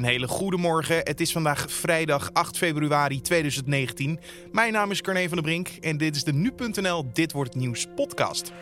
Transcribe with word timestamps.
Een 0.00 0.06
hele 0.06 0.28
goede 0.28 0.56
morgen. 0.56 0.96
Het 0.96 1.20
is 1.20 1.32
vandaag 1.32 1.72
vrijdag 1.72 2.30
8 2.32 2.56
februari 2.56 3.20
2019. 3.20 4.20
Mijn 4.52 4.72
naam 4.72 4.90
is 4.90 5.00
Carne 5.00 5.28
van 5.28 5.36
der 5.36 5.42
Brink 5.42 5.68
en 5.68 5.96
dit 5.96 6.16
is 6.16 6.24
de 6.24 6.32
nu.nl 6.32 7.10
Dit 7.12 7.32
wordt 7.32 7.52
het 7.52 7.62
nieuws 7.62 7.86
podcast. 7.94 8.52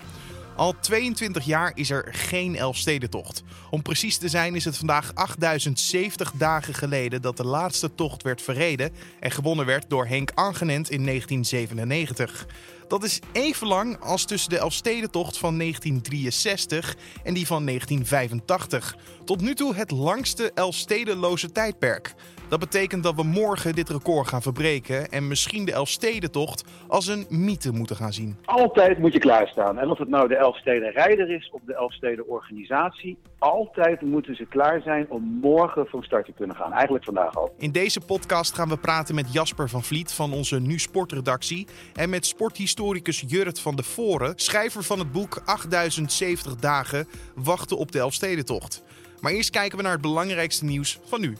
Al 0.56 0.74
22 0.80 1.44
jaar 1.44 1.72
is 1.74 1.90
er 1.90 2.08
geen 2.10 2.56
Elfstedentocht. 2.56 3.42
Om 3.70 3.82
precies 3.82 4.18
te 4.18 4.28
zijn 4.28 4.54
is 4.54 4.64
het 4.64 4.76
vandaag 4.76 5.14
8070 5.14 6.32
dagen 6.32 6.74
geleden 6.74 7.22
dat 7.22 7.36
de 7.36 7.46
laatste 7.46 7.94
tocht 7.94 8.22
werd 8.22 8.42
verreden 8.42 8.92
en 9.20 9.30
gewonnen 9.30 9.66
werd 9.66 9.90
door 9.90 10.06
Henk 10.06 10.30
Angenent 10.34 10.90
in 10.90 11.04
1997. 11.04 12.46
Dat 12.88 13.02
is 13.02 13.20
even 13.32 13.66
lang 13.66 14.00
als 14.00 14.24
tussen 14.24 14.50
de 14.50 14.58
Elfstedentocht 14.58 15.38
van 15.38 15.58
1963 15.58 16.96
en 17.24 17.34
die 17.34 17.46
van 17.46 17.66
1985. 17.66 18.96
Tot 19.24 19.40
nu 19.40 19.54
toe 19.54 19.74
het 19.74 19.90
langste 19.90 20.50
Elfstedenloze 20.54 21.52
tijdperk. 21.52 22.14
Dat 22.48 22.58
betekent 22.58 23.02
dat 23.02 23.14
we 23.14 23.22
morgen 23.22 23.74
dit 23.74 23.88
record 23.88 24.28
gaan 24.28 24.42
verbreken 24.42 25.08
en 25.08 25.28
misschien 25.28 25.64
de 25.64 25.72
Elfstedentocht 25.72 26.64
als 26.86 27.06
een 27.06 27.26
mythe 27.28 27.72
moeten 27.72 27.96
gaan 27.96 28.12
zien. 28.12 28.36
Altijd 28.44 28.98
moet 28.98 29.12
je 29.12 29.18
klaarstaan. 29.18 29.78
En 29.78 29.90
of 29.90 29.98
het 29.98 30.08
nou 30.08 30.28
de 30.28 30.36
Elfsteden 30.36 30.90
rijder 30.90 31.30
is 31.30 31.50
of 31.52 31.60
de 31.66 31.74
Elfsteden 31.74 32.28
organisatie, 32.28 33.18
altijd 33.38 34.00
moeten 34.00 34.36
ze 34.36 34.46
klaar 34.46 34.80
zijn 34.80 35.06
om 35.08 35.38
morgen 35.40 35.86
van 35.86 36.02
start 36.02 36.24
te 36.24 36.32
kunnen 36.32 36.56
gaan. 36.56 36.72
Eigenlijk 36.72 37.04
vandaag 37.04 37.36
al. 37.36 37.54
In 37.58 37.72
deze 37.72 38.00
podcast 38.00 38.54
gaan 38.54 38.68
we 38.68 38.76
praten 38.76 39.14
met 39.14 39.32
Jasper 39.32 39.68
van 39.68 39.82
Vliet 39.82 40.12
van 40.12 40.32
onze 40.32 40.60
Nu 40.60 40.78
Sportredactie 40.78 41.66
en 41.94 42.10
met 42.10 42.26
sporthistoricus 42.26 42.77
Jurrit 43.26 43.60
van 43.60 43.76
de 43.76 43.82
Voren, 43.82 44.32
schrijver 44.36 44.82
van 44.82 44.98
het 44.98 45.12
boek 45.12 45.42
8070 45.44 46.56
dagen 46.56 47.08
wachten 47.34 47.76
op 47.76 47.92
de 47.92 47.98
Elfstedentocht. 47.98 48.82
Maar 49.20 49.32
eerst 49.32 49.50
kijken 49.50 49.76
we 49.76 49.82
naar 49.82 49.92
het 49.92 50.00
belangrijkste 50.00 50.64
nieuws 50.64 50.98
van 51.04 51.20
nu. 51.20 51.36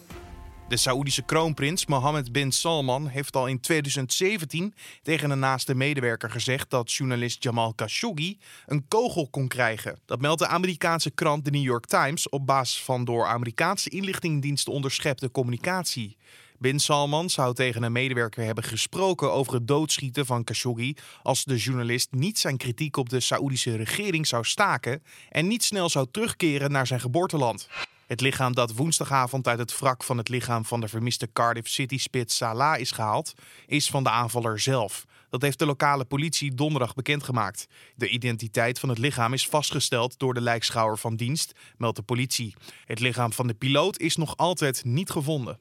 De 0.68 0.76
Saoedische 0.76 1.22
kroonprins 1.22 1.86
Mohammed 1.86 2.32
bin 2.32 2.52
Salman 2.52 3.06
heeft 3.06 3.36
al 3.36 3.46
in 3.46 3.60
2017 3.60 4.74
tegen 5.02 5.30
een 5.30 5.38
naaste 5.38 5.74
medewerker 5.74 6.30
gezegd 6.30 6.70
dat 6.70 6.92
journalist 6.92 7.42
Jamal 7.42 7.74
Khashoggi 7.74 8.38
een 8.66 8.88
kogel 8.88 9.28
kon 9.30 9.48
krijgen. 9.48 9.98
Dat 10.06 10.20
meldt 10.20 10.40
de 10.40 10.46
Amerikaanse 10.46 11.10
krant 11.10 11.44
The 11.44 11.50
New 11.50 11.62
York 11.62 11.86
Times 11.86 12.28
op 12.28 12.46
basis 12.46 12.82
van 12.82 13.04
door 13.04 13.26
Amerikaanse 13.26 13.90
inlichtingendiensten 13.90 14.72
onderschepte 14.72 15.30
communicatie. 15.30 16.16
Bin 16.58 16.80
Salman 16.80 17.30
zou 17.30 17.54
tegen 17.54 17.82
een 17.82 17.92
medewerker 17.92 18.44
hebben 18.44 18.64
gesproken 18.64 19.32
over 19.32 19.54
het 19.54 19.68
doodschieten 19.68 20.26
van 20.26 20.44
Khashoggi 20.44 20.96
als 21.22 21.44
de 21.44 21.56
journalist 21.56 22.08
niet 22.10 22.38
zijn 22.38 22.56
kritiek 22.56 22.96
op 22.96 23.08
de 23.08 23.20
Saoedische 23.20 23.76
regering 23.76 24.26
zou 24.26 24.44
staken 24.44 25.02
en 25.30 25.46
niet 25.46 25.64
snel 25.64 25.88
zou 25.88 26.06
terugkeren 26.10 26.70
naar 26.70 26.86
zijn 26.86 27.00
geboorteland. 27.00 27.68
Het 28.06 28.20
lichaam 28.20 28.54
dat 28.54 28.74
woensdagavond 28.74 29.48
uit 29.48 29.58
het 29.58 29.78
wrak 29.78 30.04
van 30.04 30.18
het 30.18 30.28
lichaam 30.28 30.64
van 30.64 30.80
de 30.80 30.88
vermiste 30.88 31.32
Cardiff 31.32 31.68
City-spits 31.68 32.36
Salah 32.36 32.78
is 32.78 32.90
gehaald, 32.90 33.34
is 33.66 33.90
van 33.90 34.02
de 34.02 34.10
aanvaller 34.10 34.60
zelf. 34.60 35.04
Dat 35.30 35.42
heeft 35.42 35.58
de 35.58 35.66
lokale 35.66 36.04
politie 36.04 36.54
donderdag 36.54 36.94
bekendgemaakt. 36.94 37.66
De 37.94 38.08
identiteit 38.08 38.78
van 38.78 38.88
het 38.88 38.98
lichaam 38.98 39.32
is 39.32 39.48
vastgesteld 39.48 40.18
door 40.18 40.34
de 40.34 40.40
lijkschouwer 40.40 40.98
van 40.98 41.16
dienst, 41.16 41.52
meldt 41.76 41.96
de 41.96 42.02
politie. 42.02 42.54
Het 42.84 43.00
lichaam 43.00 43.32
van 43.32 43.46
de 43.46 43.54
piloot 43.54 43.98
is 43.98 44.16
nog 44.16 44.36
altijd 44.36 44.84
niet 44.84 45.10
gevonden. 45.10 45.58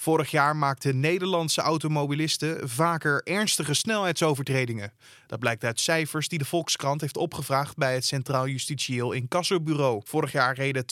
Vorig 0.00 0.30
jaar 0.30 0.56
maakten 0.56 1.00
Nederlandse 1.00 1.60
automobilisten 1.60 2.68
vaker 2.68 3.22
ernstige 3.24 3.74
snelheidsovertredingen. 3.74 4.92
Dat 5.26 5.38
blijkt 5.38 5.64
uit 5.64 5.80
cijfers 5.80 6.28
die 6.28 6.38
de 6.38 6.44
Volkskrant 6.44 7.00
heeft 7.00 7.16
opgevraagd 7.16 7.76
bij 7.76 7.94
het 7.94 8.04
Centraal 8.04 8.48
Justitieel 8.48 9.12
Incassobureau. 9.12 10.00
Vorig 10.04 10.32
jaar 10.32 10.54
reden 10.54 10.84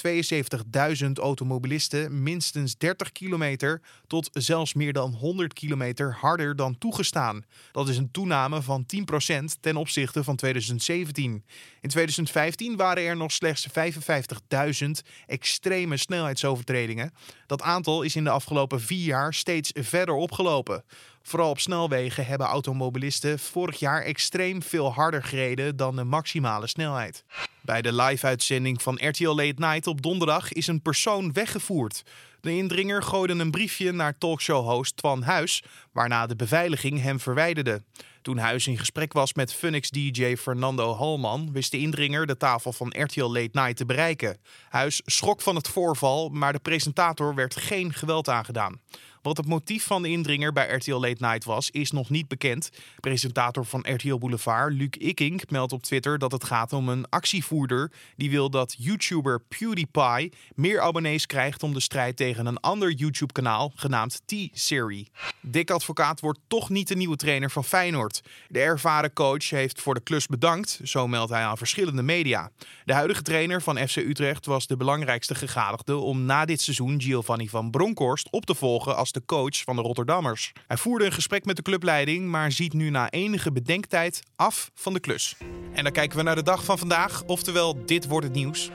72.000 1.05 1.13
automobilisten 1.13 2.23
minstens 2.23 2.77
30 2.77 3.13
kilometer 3.13 3.81
tot 4.07 4.29
zelfs 4.33 4.75
meer 4.75 4.93
dan 4.93 5.13
100 5.13 5.53
kilometer 5.53 6.17
harder 6.21 6.57
dan 6.57 6.79
toegestaan. 6.79 7.45
Dat 7.73 7.89
is 7.89 7.97
een 7.97 8.11
toename 8.11 8.63
van 8.63 8.87
10% 8.87 9.61
ten 9.61 9.77
opzichte 9.77 10.25
van 10.25 10.37
2017. 10.37 11.45
In 11.81 11.89
2015 11.89 12.77
waren 12.77 13.03
er 13.03 13.17
nog 13.17 13.33
slechts 13.33 13.67
55.000 13.69 14.91
extreme 15.27 15.97
snelheidsovertredingen. 15.97 17.13
Dat 17.47 17.63
aantal 17.63 18.03
is 18.03 18.17
in 18.17 18.25
de 18.25 18.31
afgelopen 18.31 18.81
vier 18.81 18.95
jaar 19.05 19.35
steeds 19.35 19.71
verder 19.75 20.15
opgelopen. 20.15 20.85
Vooral 21.23 21.51
op 21.51 21.61
snelwegen 21.61 22.27
hebben 22.27 22.47
automobilisten 22.47 23.39
vorig 23.39 23.79
jaar 23.79 24.03
extreem 24.03 24.63
veel 24.63 24.93
harder 24.93 25.23
gereden 25.23 25.77
dan 25.77 25.97
de 25.97 26.05
maximale 26.05 26.67
snelheid. 26.67 27.25
Bij 27.63 27.83
de 27.83 27.93
live-uitzending 27.93 28.83
van 28.83 28.99
RTL 29.09 29.29
Late 29.29 29.55
Night 29.57 29.87
op 29.87 30.03
donderdag 30.03 30.53
is 30.53 30.67
een 30.67 30.83
persoon 30.83 31.33
weggevoerd. 31.33 32.03
De 32.41 32.57
indringer 32.57 33.03
gooide 33.03 33.33
een 33.33 33.51
briefje 33.51 33.93
naar 33.93 34.19
talkshow-host 34.19 34.97
Twan 34.97 35.23
Huis, 35.23 35.63
waarna 35.93 36.27
de 36.27 36.37
beveiliging 36.37 37.03
hem 37.03 37.21
verwijderde. 37.21 37.83
Toen 38.27 38.39
Huis 38.39 38.67
in 38.67 38.79
gesprek 38.79 39.13
was 39.13 39.35
met 39.35 39.55
Funix-DJ 39.55 40.37
Fernando 40.37 40.95
Halman, 40.95 41.53
wist 41.53 41.71
de 41.71 41.79
indringer 41.79 42.27
de 42.27 42.37
tafel 42.37 42.73
van 42.73 42.95
RTL 42.99 43.25
Late 43.25 43.49
Night 43.53 43.77
te 43.77 43.87
bereiken. 43.87 44.39
Huis 44.69 45.03
schrok 45.05 45.41
van 45.41 45.55
het 45.57 45.69
voorval, 45.69 46.29
maar 46.29 46.53
de 46.53 46.59
presentator 46.59 47.35
werd 47.35 47.57
geen 47.57 47.93
geweld 47.93 48.29
aangedaan. 48.29 48.81
Wat 49.27 49.37
het 49.37 49.47
motief 49.47 49.85
van 49.85 50.03
de 50.03 50.09
indringer 50.09 50.53
bij 50.53 50.69
RTL 50.69 50.95
Late 50.95 51.25
Night 51.25 51.45
was, 51.45 51.71
is 51.71 51.91
nog 51.91 52.11
niet 52.11 52.29
bekend. 52.29 52.71
Presentator 53.01 53.65
van 53.65 53.87
RTL 53.93 54.17
Boulevard, 54.17 54.73
Luc 54.73 54.89
Ikink, 54.91 55.51
meldt 55.51 55.73
op 55.73 55.83
Twitter 55.83 56.19
dat 56.19 56.33
het 56.33 56.45
gaat 56.45 56.73
om 56.73 56.89
een 56.89 57.09
actievoerder 57.09 57.93
die 58.17 58.31
wil 58.31 58.51
dat 58.51 58.75
YouTuber 58.79 59.41
PewDiePie 59.41 60.33
meer 60.55 60.81
abonnees 60.81 61.27
krijgt 61.27 61.63
om 61.63 61.75
de 61.75 61.81
strijd 61.81 62.17
tegen 62.17 62.47
een 62.47 62.61
ander 62.61 62.91
YouTube-kanaal 62.91 63.73
genaamd 63.75 64.23
T-Serie. 64.27 65.11
Dick 65.41 65.71
Advocaat 65.71 66.21
wordt 66.21 66.41
toch 66.47 66.69
niet 66.69 66.89
de 66.89 66.97
nieuwe 66.97 67.17
trainer 67.17 67.51
van 67.51 67.65
Feyenoord. 67.65 68.23
De 68.49 68.61
ervaren 68.61 69.13
coach 69.13 69.51
heeft 69.51 69.81
voor 69.81 69.95
de 69.95 70.01
klus 70.03 70.27
bedankt, 70.27 70.81
zo 70.85 71.09
meldt 71.09 71.33
hij 71.33 71.43
aan 71.43 71.59
verschillende 71.59 72.03
media. 72.03 72.51
De 72.85 72.93
huidige 72.93 73.23
trainer 73.23 73.63
van 73.63 73.89
FC 73.89 73.97
Utrecht 73.97 74.47
was 74.47 74.67
de 74.67 74.77
belangrijkste 74.77 75.35
gegadigde 75.35 75.97
om 75.97 76.25
na 76.25 76.45
dit 76.45 76.61
seizoen 76.61 77.01
Giovanni 77.01 77.49
van 77.49 77.71
Bronckhorst 77.71 78.31
op 78.31 78.47
te 78.47 78.55
volgen 78.55 78.97
als 78.97 79.15
de 79.17 79.23
coach 79.27 79.63
van 79.63 79.77
de 79.77 79.83
Rotterdammers. 79.83 80.53
Hij 80.67 80.77
voerde 80.77 81.05
een 81.05 81.13
gesprek 81.13 81.45
met 81.45 81.57
de 81.57 81.63
clubleiding, 81.63 82.29
maar 82.29 82.53
ziet 82.53 82.73
nu 82.73 82.91
na 82.91 83.11
enige 83.11 83.53
bedenktijd 83.53 84.23
af 84.37 84.71
van 84.75 84.93
de 84.93 85.01
klus. 85.01 85.37
En 85.73 85.83
dan 85.83 85.93
kijken 85.93 86.17
we 86.17 86.23
naar 86.23 86.35
de 86.35 86.43
dag 86.43 86.65
van 86.65 86.79
vandaag, 86.79 87.23
oftewel 87.27 87.85
dit 87.87 88.07
wordt 88.07 88.27
het 88.27 88.35
nieuws. 88.35 88.71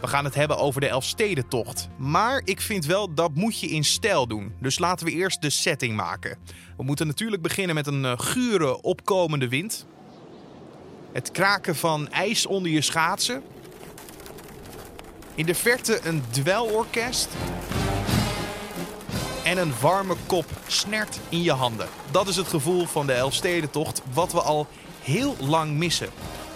We 0.00 0.06
gaan 0.06 0.24
het 0.24 0.34
hebben 0.34 0.58
over 0.58 0.80
de 0.80 0.88
Elfstedentocht. 0.88 1.88
Maar 1.96 2.42
ik 2.44 2.60
vind 2.60 2.86
wel 2.86 3.14
dat 3.14 3.34
moet 3.34 3.60
je 3.60 3.66
in 3.66 3.84
stijl 3.84 4.26
doen. 4.26 4.52
Dus 4.60 4.78
laten 4.78 5.06
we 5.06 5.12
eerst 5.12 5.42
de 5.42 5.50
setting 5.50 5.96
maken. 5.96 6.38
We 6.76 6.82
moeten 6.82 7.06
natuurlijk 7.06 7.42
beginnen 7.42 7.74
met 7.74 7.86
een 7.86 8.20
gure 8.20 8.82
opkomende 8.82 9.48
wind. 9.48 9.86
Het 11.12 11.30
kraken 11.30 11.76
van 11.76 12.08
ijs 12.08 12.46
onder 12.46 12.70
je 12.70 12.82
schaatsen. 12.82 13.42
In 15.34 15.46
de 15.46 15.54
verte 15.54 16.00
een 16.04 16.22
dwelorkest 16.30 17.28
en 19.44 19.58
een 19.58 19.72
warme 19.80 20.14
kop 20.26 20.44
snert 20.66 21.18
in 21.28 21.42
je 21.42 21.52
handen. 21.52 21.88
Dat 22.10 22.28
is 22.28 22.36
het 22.36 22.48
gevoel 22.48 22.86
van 22.86 23.06
de 23.06 23.12
Elfstedentocht, 23.12 24.02
wat 24.12 24.32
we 24.32 24.40
al 24.40 24.66
heel 25.02 25.36
lang 25.40 25.72
missen. 25.72 26.08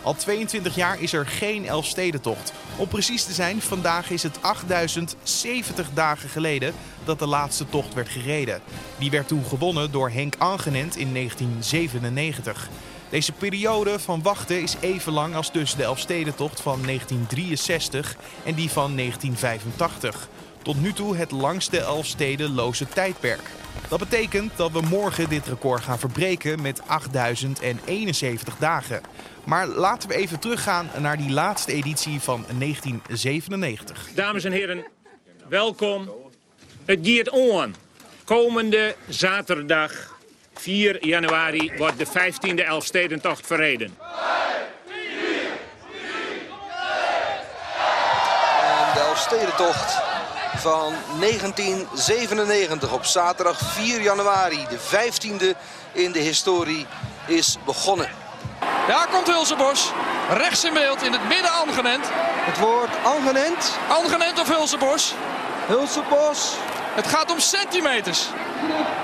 Al 0.02 0.14
22 0.14 0.74
jaar 0.74 1.00
is 1.00 1.12
er 1.12 1.26
geen 1.26 1.66
Elfstedentocht. 1.66 2.52
Om 2.76 2.88
precies 2.88 3.24
te 3.24 3.32
zijn, 3.32 3.62
vandaag 3.62 4.10
is 4.10 4.22
het 4.22 4.42
8070 4.42 5.88
dagen 5.94 6.28
geleden 6.28 6.74
dat 7.04 7.18
de 7.18 7.26
laatste 7.26 7.68
tocht 7.68 7.94
werd 7.94 8.08
gereden. 8.08 8.60
Die 8.98 9.10
werd 9.10 9.28
toen 9.28 9.44
gewonnen 9.44 9.92
door 9.92 10.10
Henk 10.10 10.34
Angenent 10.38 10.96
in 10.96 11.12
1997. 11.12 12.68
Deze 13.08 13.32
periode 13.32 13.98
van 13.98 14.22
wachten 14.22 14.62
is 14.62 14.76
even 14.80 15.12
lang 15.12 15.34
als 15.34 15.50
tussen 15.50 15.78
de 15.78 15.84
Elfstedentocht 15.84 16.60
van 16.60 16.82
1963 16.82 18.16
en 18.44 18.54
die 18.54 18.70
van 18.70 18.96
1985. 18.96 20.28
Tot 20.64 20.80
nu 20.80 20.92
toe 20.92 21.16
het 21.16 21.30
langste 21.30 21.80
Elfstedenloze 21.80 22.88
tijdperk. 22.88 23.40
Dat 23.88 23.98
betekent 23.98 24.56
dat 24.56 24.72
we 24.72 24.80
morgen 24.80 25.28
dit 25.28 25.46
record 25.46 25.82
gaan 25.82 25.98
verbreken 25.98 26.62
met 26.62 26.82
8071 26.86 28.56
dagen. 28.56 29.00
Maar 29.44 29.66
laten 29.66 30.08
we 30.08 30.14
even 30.14 30.38
teruggaan 30.38 30.90
naar 30.98 31.16
die 31.16 31.30
laatste 31.30 31.72
editie 31.72 32.20
van 32.20 32.44
1997. 32.58 34.08
Dames 34.14 34.44
en 34.44 34.52
heren, 34.52 34.84
welkom. 35.48 36.10
Het 36.84 36.98
giert 37.02 37.30
on. 37.30 37.74
Komende 38.24 38.94
zaterdag 39.08 40.18
4 40.54 41.06
januari 41.06 41.72
wordt 41.76 41.98
de 41.98 42.06
15e 42.06 42.64
Elfstedentocht 42.64 43.46
verreden. 43.46 43.86
En 48.60 48.94
de 48.94 49.00
Elfstedentocht 49.00 50.13
van 50.64 50.94
1997 51.20 52.92
op 52.92 53.04
zaterdag 53.04 53.58
4 53.58 54.00
januari, 54.00 54.66
de 54.68 54.78
15e 54.78 55.58
in 55.92 56.12
de 56.12 56.18
historie, 56.18 56.86
is 57.26 57.56
begonnen. 57.64 58.08
Daar 58.86 59.08
komt 59.12 59.26
Hulsebos. 59.26 59.92
Rechts 60.30 60.64
in 60.64 60.72
beeld, 60.72 61.02
in 61.02 61.12
het 61.12 61.28
midden 61.28 61.50
Angenent. 61.50 62.06
Het 62.10 62.58
woord 62.58 62.90
Angenent. 63.02 63.78
Angenent 63.88 64.40
of 64.40 64.48
Hulsebos? 64.48 65.14
Hulsebos. 65.66 66.52
Het 66.94 67.06
gaat 67.06 67.30
om 67.30 67.38
centimeters. 67.38 68.28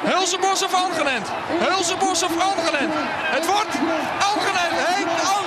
Hulsenbos 0.05 0.63
of 0.63 0.75
Angenent? 0.75 1.29
Hulsenbos 1.47 2.23
of 2.23 2.31
Angenent? 2.31 2.95
Het 3.37 3.47
wordt 3.47 3.75
Angenent. 4.35 5.40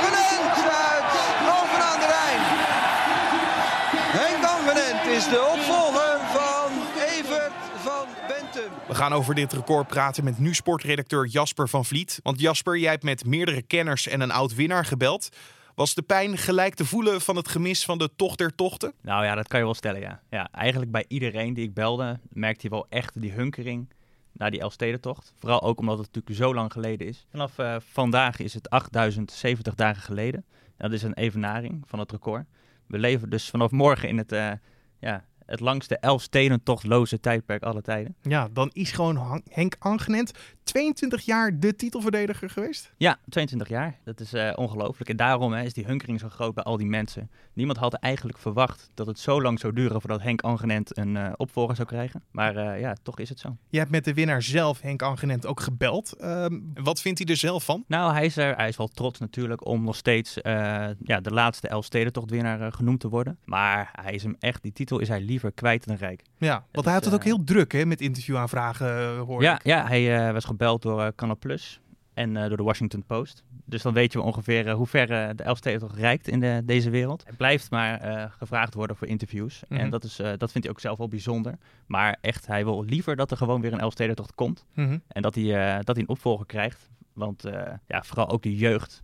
Gaan 9.04 9.14
over 9.14 9.36
dit 9.36 9.54
record 9.54 9.88
praten 9.88 10.24
met 10.24 10.40
nu 10.40 10.54
sportredacteur 10.54 11.28
Jasper 11.28 11.70
van 11.70 11.86
Vliet. 11.86 12.20
Want 12.22 12.40
Jasper, 12.40 12.78
jij 12.78 12.92
hebt 12.92 13.04
met 13.04 13.26
meerdere 13.26 13.62
kenners 13.62 14.08
en 14.08 14.22
een 14.22 14.32
oud 14.32 14.56
winnaar 14.56 14.86
gebeld. 14.86 15.30
Was 15.76 15.94
de 15.94 16.02
pijn 16.02 16.38
gelijk 16.38 16.74
te 16.76 16.86
voelen 16.86 17.22
van 17.22 17.36
het 17.36 17.48
gemis 17.48 17.86
van 17.86 17.98
de 17.98 18.10
tocht 18.16 18.38
der 18.38 18.56
tochten? 18.56 18.94
Nou 19.02 19.26
ja, 19.26 19.36
dat 19.36 19.48
kan 19.48 19.60
je 19.60 19.66
wel 19.66 19.74
stellen, 19.74 20.02
ja. 20.02 20.22
ja. 20.30 20.50
Eigenlijk 20.52 20.92
bij 20.92 21.06
iedereen 21.08 21.54
die 21.54 21.64
ik 21.64 21.74
belde, 21.74 22.20
merkte 22.30 22.62
je 22.64 22.70
wel 22.70 22.86
echt 22.90 23.22
die 23.22 23.32
hunkering 23.32 23.94
naar 24.32 24.52
die 24.52 24.60
Elfstedentocht. 24.60 25.34
Vooral 25.40 25.62
ook 25.62 25.80
omdat 25.80 25.98
het 25.98 26.08
natuurlijk 26.08 26.36
zo 26.36 26.54
lang 26.54 26.72
geleden 26.72 27.08
is. 27.08 27.26
Vanaf 27.30 27.58
uh, 27.58 27.76
vandaag 27.92 28.40
is 28.40 28.54
het 28.54 28.70
8070 28.70 29.76
dagen 29.76 30.02
geleden. 30.02 30.46
En 30.78 30.90
dat 30.90 30.92
is 30.92 31.04
een 31.04 31.14
evenaring 31.14 31.84
van 31.88 32.00
het 32.00 32.12
record. 32.12 32.46
We 32.88 32.98
leven 32.98 33.30
dus 33.30 33.50
vanaf 33.50 33.72
morgen 33.72 34.10
in 34.10 34.18
het, 34.18 34.32
uh, 34.32 34.52
ja, 35.00 35.26
het 35.46 35.60
langste 35.60 35.98
Elfstedentochtloze 35.98 37.20
tijdperk 37.20 37.64
alle 37.64 37.82
tijden. 37.82 38.16
Ja, 38.22 38.50
dan 38.52 38.70
is 38.74 38.92
gewoon 38.92 39.42
Henk 39.50 39.76
Angenent 39.80 40.32
22 40.64 41.22
jaar 41.22 41.60
de 41.60 41.76
titelverdediger 41.76 42.50
geweest? 42.50 42.94
Ja, 42.98 43.18
22 43.30 43.70
jaar. 43.70 44.00
Dat 44.04 44.20
is 44.20 44.34
uh, 44.34 44.52
ongelooflijk. 44.56 45.10
En 45.10 45.16
daarom 45.16 45.54
hè, 45.54 45.64
is 45.64 45.74
die 45.74 45.86
hunkering 45.86 46.20
zo 46.20 46.30
groot 46.30 46.54
bij 46.54 46.64
al 46.64 46.78
die 46.78 46.88
mensen. 46.88 47.30
Niemand 47.54 47.78
had 47.78 47.94
eigenlijk 47.94 48.38
verwacht 48.38 48.90
dat 48.94 49.08
het 49.08 49.20
zo 49.20 49.42
lang 49.42 49.60
zou 49.60 49.74
duren 49.74 50.02
voordat 50.02 50.22
Henk 50.22 50.42
Angenent 50.42 50.98
een 50.98 51.16
uh, 51.16 51.32
opvolger 51.36 51.76
zou 51.76 51.88
krijgen. 51.88 52.24
Maar 52.32 52.56
uh, 52.56 52.80
ja, 52.80 52.96
toch 53.04 53.20
is 53.20 53.30
het 53.30 53.40
zo. 53.40 53.58
Je 53.70 53.78
hebt 53.78 53.92
met 53.92 54.06
de 54.06 54.14
winnaar 54.14 54.42
zelf, 54.42 54.82
Henk 54.82 55.02
Angenent, 55.02 55.46
ook 55.46 55.60
gebeld. 55.60 56.14
Ehm, 56.14 56.60
wat 56.74 57.02
vindt 57.02 57.20
hij 57.20 57.28
er 57.28 57.38
zelf 57.38 57.64
van? 57.64 57.84
Nou, 57.88 58.14
hij 58.14 58.26
is, 58.26 58.38
er, 58.38 58.56
hij 58.56 58.68
is 58.68 58.78
wel 58.78 58.88
trots 58.88 59.20
natuurlijk 59.20 59.66
om 59.66 59.84
nog 59.84 59.96
steeds 59.96 60.34
ja, 60.44 61.20
de 61.22 61.32
laatste 61.32 61.68
Elfstedentochtwinnaar 61.68 62.72
genoemd 62.72 63.00
te 63.00 63.10
worden. 63.10 63.38
Maar 63.46 63.90
hij 64.02 64.14
is 64.14 64.24
hem 64.24 64.36
echt, 64.40 64.64
die 64.64 64.74
titel 64.74 65.00
is 65.00 65.08
hij 65.08 65.22
liever 65.22 65.52
kwijt 65.52 65.86
dan 65.86 65.96
rijk. 65.96 66.22
Ja, 66.38 66.66
want 66.72 66.86
hij 66.86 66.96
had 66.96 67.06
het 67.06 67.14
ook 67.14 67.24
heel 67.24 67.44
druk 67.44 67.72
hè, 67.72 67.86
met 67.86 68.02
interviewaanvragen, 68.02 69.18
hoor 69.18 69.42
ja, 69.42 69.56
ik. 69.56 69.64
Ja, 69.66 69.88
hij 69.88 70.34
was 70.34 70.46
gebeld 70.54 70.82
door 70.82 71.00
uh, 71.00 71.08
Canal 71.16 71.38
Plus 71.38 71.80
en 72.14 72.36
uh, 72.36 72.48
door 72.48 72.58
de 72.58 72.64
Washington 72.64 73.04
Post. 73.04 73.44
Dus 73.66 73.82
dan 73.82 73.94
weet 73.94 74.14
je 74.14 74.22
ongeveer 74.22 74.68
uh, 74.68 74.74
hoe 74.74 74.88
ver 74.88 75.08
de 75.36 75.44
Elfstedentocht 75.44 75.96
reikt 75.96 76.28
in 76.28 76.40
de, 76.40 76.62
deze 76.66 76.90
wereld. 76.90 77.24
Hij 77.24 77.36
blijft 77.36 77.72
maar 77.72 78.30
gevraagd 78.38 78.74
worden 78.74 78.96
voor 78.96 79.08
interviews. 79.08 79.64
Mm 79.68 79.78
-hmm. 79.78 79.86
En 79.86 79.92
dat, 79.92 80.04
is, 80.04 80.16
dat 80.16 80.52
vindt 80.52 80.54
hij 80.54 80.70
ook 80.70 80.80
zelf 80.80 80.98
wel 80.98 81.08
bijzonder. 81.08 81.58
Maar 81.86 82.18
echt, 82.22 82.48
hij 82.48 82.64
wil 82.64 82.84
liever 82.84 83.16
dat 83.16 83.32
er 83.32 83.38
gewoon 83.38 83.62
weer 83.62 83.74
een 83.74 83.80
Elfstedentocht 83.80 84.36
komt. 84.36 84.66
Mm 84.74 84.88
-hmm. 84.88 85.02
En 85.08 85.22
dat 85.22 85.36
hij, 85.36 85.78
dat 85.84 85.96
hij 85.96 86.06
een 86.06 86.10
opvolger 86.10 86.46
krijgt. 86.46 86.90
Want 87.14 87.44
ja, 87.88 88.04
vooral 88.04 88.30
ook 88.30 88.44
de 88.44 88.56
jeugd 88.56 89.04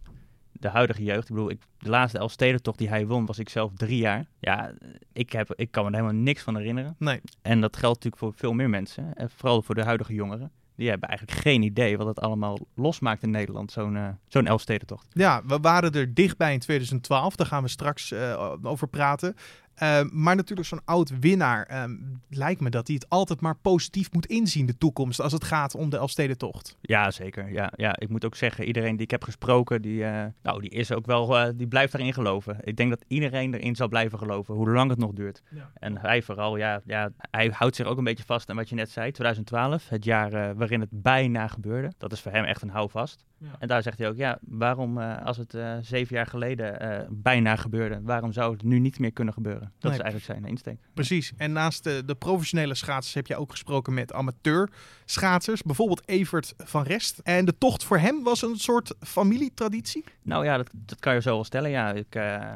de 0.60 0.68
huidige 0.68 1.04
jeugd. 1.04 1.30
Ik 1.30 1.36
bedoel, 1.36 1.50
ik, 1.50 1.62
de 1.78 1.90
laatste 1.90 2.18
Elfstedentocht 2.18 2.78
die 2.78 2.90
hij 2.90 3.08
won, 3.08 3.26
was 3.26 3.40
ik 3.40 3.50
zelf 3.50 3.72
drie 3.74 3.98
jaar. 3.98 4.26
Ja, 4.40 4.74
ik, 5.14 5.32
heb, 5.32 5.54
ik 5.56 5.72
kan 5.72 5.84
me 5.84 5.90
er 5.90 5.96
helemaal 5.96 6.22
niks 6.22 6.44
van 6.44 6.56
herinneren. 6.56 6.96
Nee. 6.98 7.22
En 7.42 7.62
dat 7.62 7.78
geldt 7.78 8.04
natuurlijk 8.04 8.22
voor 8.22 8.34
veel 8.34 8.54
meer 8.54 8.70
mensen. 8.70 9.14
En 9.14 9.30
vooral 9.30 9.62
voor 9.62 9.76
de 9.76 9.84
huidige 9.84 10.14
jongeren. 10.14 10.52
Die 10.80 10.90
hebben 10.90 11.10
eigenlijk 11.10 11.40
geen 11.40 11.62
idee 11.62 11.98
wat 11.98 12.08
het 12.08 12.20
allemaal 12.20 12.60
losmaakt 12.76 13.24
in 13.24 13.32
Nederland, 13.32 13.72
zo'n 13.72 13.96
uh, 13.96 14.08
zo'n 14.28 14.48
Elfstedentocht. 14.48 15.08
Ja, 15.14 15.42
we 15.46 15.60
waren 15.60 15.92
er 15.92 16.14
dichtbij 16.14 16.54
in 16.54 16.60
2012. 16.60 17.36
Daar 17.36 17.48
gaan 17.48 17.64
we 17.64 17.70
straks 17.70 18.12
uh, 18.12 18.54
over 18.62 18.88
praten. 18.88 19.36
Uh, 19.84 20.02
maar 20.12 20.36
natuurlijk 20.36 20.68
zo'n 20.68 20.82
oud 20.86 21.20
winnaar 21.20 21.84
um, 21.84 22.22
lijkt 22.30 22.62
me 22.62 22.70
dat 22.70 22.88
hij 22.88 22.96
het 22.96 23.10
altijd 23.10 23.42
maar 23.42 23.56
positief 23.56 24.12
moet 24.12 24.26
inzien, 24.26 24.66
de 24.66 24.78
toekomst, 24.78 25.22
als 25.22 25.32
het 25.32 25.44
gaat 25.44 25.76
om 25.76 25.90
de 25.90 25.98
Elfstedentocht. 25.98 26.78
Ja, 26.82 27.12
zeker. 27.12 27.52
Ja, 27.52 27.72
ja, 27.76 28.00
ik 28.00 28.10
moet 28.10 28.26
ook 28.26 28.36
zeggen, 28.36 28.66
iedereen 28.66 28.96
die 28.96 29.04
ik 29.04 29.12
heb 29.12 29.24
gesproken, 29.24 29.82
die, 29.82 30.02
uh, 30.02 30.26
nou, 30.44 30.62
die 30.62 30.70
is 30.70 30.92
ook 30.92 31.06
wel, 31.06 31.38
uh, 31.38 31.50
die 31.56 31.68
blijft 31.68 31.92
daarin 31.92 32.14
geloven. 32.14 32.58
Ik 32.62 32.78
denk 32.78 32.90
dat 32.90 33.04
iedereen 33.08 33.54
erin 33.54 33.76
zal 33.76 33.88
blijven 33.88 34.20
geloven, 34.20 34.56
hoe 34.56 34.70
lang 34.70 34.90
het 34.90 35.00
nog 35.00 35.14
duurt. 35.14 35.42
Ja. 35.50 35.72
En 35.74 35.98
hij 35.98 36.22
vooral, 36.22 36.58
ja, 36.58 36.82
ja, 36.86 37.12
hij 37.32 37.52
houdt 37.54 37.76
zich 37.76 37.86
ook 37.86 37.98
een 37.98 38.04
beetje 38.04 38.24
vast 38.24 38.50
aan 38.50 38.56
wat 38.56 38.70
je 38.70 38.76
net 38.76 38.90
zei, 38.90 39.12
2012, 39.12 39.90
het 39.90 40.04
jaar 40.04 40.56
waarin 40.56 40.80
het 40.80 40.90
bijna 40.92 41.48
gebeurde. 41.48 41.92
Dat 41.98 42.12
is 42.12 42.22
voor 42.22 42.32
hem 42.32 42.44
echt 42.44 42.62
een 42.62 42.70
houvast. 42.70 43.26
Ja. 43.38 43.48
En 43.60 43.68
daar 43.68 43.84
zegt 43.84 43.98
hij 43.98 44.10
ook, 44.10 44.18
ja, 44.18 44.38
waarom 44.42 44.98
als 44.98 45.38
het 45.38 45.58
zeven 45.82 46.16
jaar 46.16 46.28
geleden 46.28 47.08
bijna 47.10 47.56
gebeurde, 47.56 48.00
waarom 48.04 48.32
zou 48.32 48.52
het 48.52 48.64
nu 48.64 48.80
niet 48.80 49.00
meer 49.00 49.12
kunnen 49.12 49.34
gebeuren? 49.34 49.69
Dat 49.80 49.92
nee. 49.92 50.00
is 50.00 50.06
eigenlijk 50.06 50.26
zijn 50.26 50.52
insteek. 50.52 50.80
Precies. 50.94 51.32
En 51.38 51.52
naast 51.52 51.84
de, 51.84 52.04
de, 52.06 52.16
professionele 52.16 52.76
schaatsers 52.76 53.14
heb 53.14 53.28
je 53.28 53.36
ook 53.36 53.52
gesproken 53.52 53.94
met 53.94 54.14
amateur 54.14 54.70
schaatsers. 55.06 55.62
Bijvoorbeeld 55.62 56.02
Evert 56.06 56.54
van 56.58 56.84
Rest. 56.84 57.20
En 57.24 57.46
de 57.46 57.58
tocht 57.58 57.84
voor 57.84 57.98
hem 57.98 58.24
was 58.24 58.42
een 58.42 58.58
soort 58.58 58.94
familietraditie? 59.00 60.04
Nou 60.24 60.46
ja, 60.46 60.58
dat, 60.58 60.70
dat 60.74 61.00
kan 61.00 61.14
je 61.14 61.22
zo 61.22 61.30
wel 61.30 61.44
stellen. 61.44 61.70
Ja, 61.70 61.94
ik... 61.94 62.16
Uh... 62.16 62.54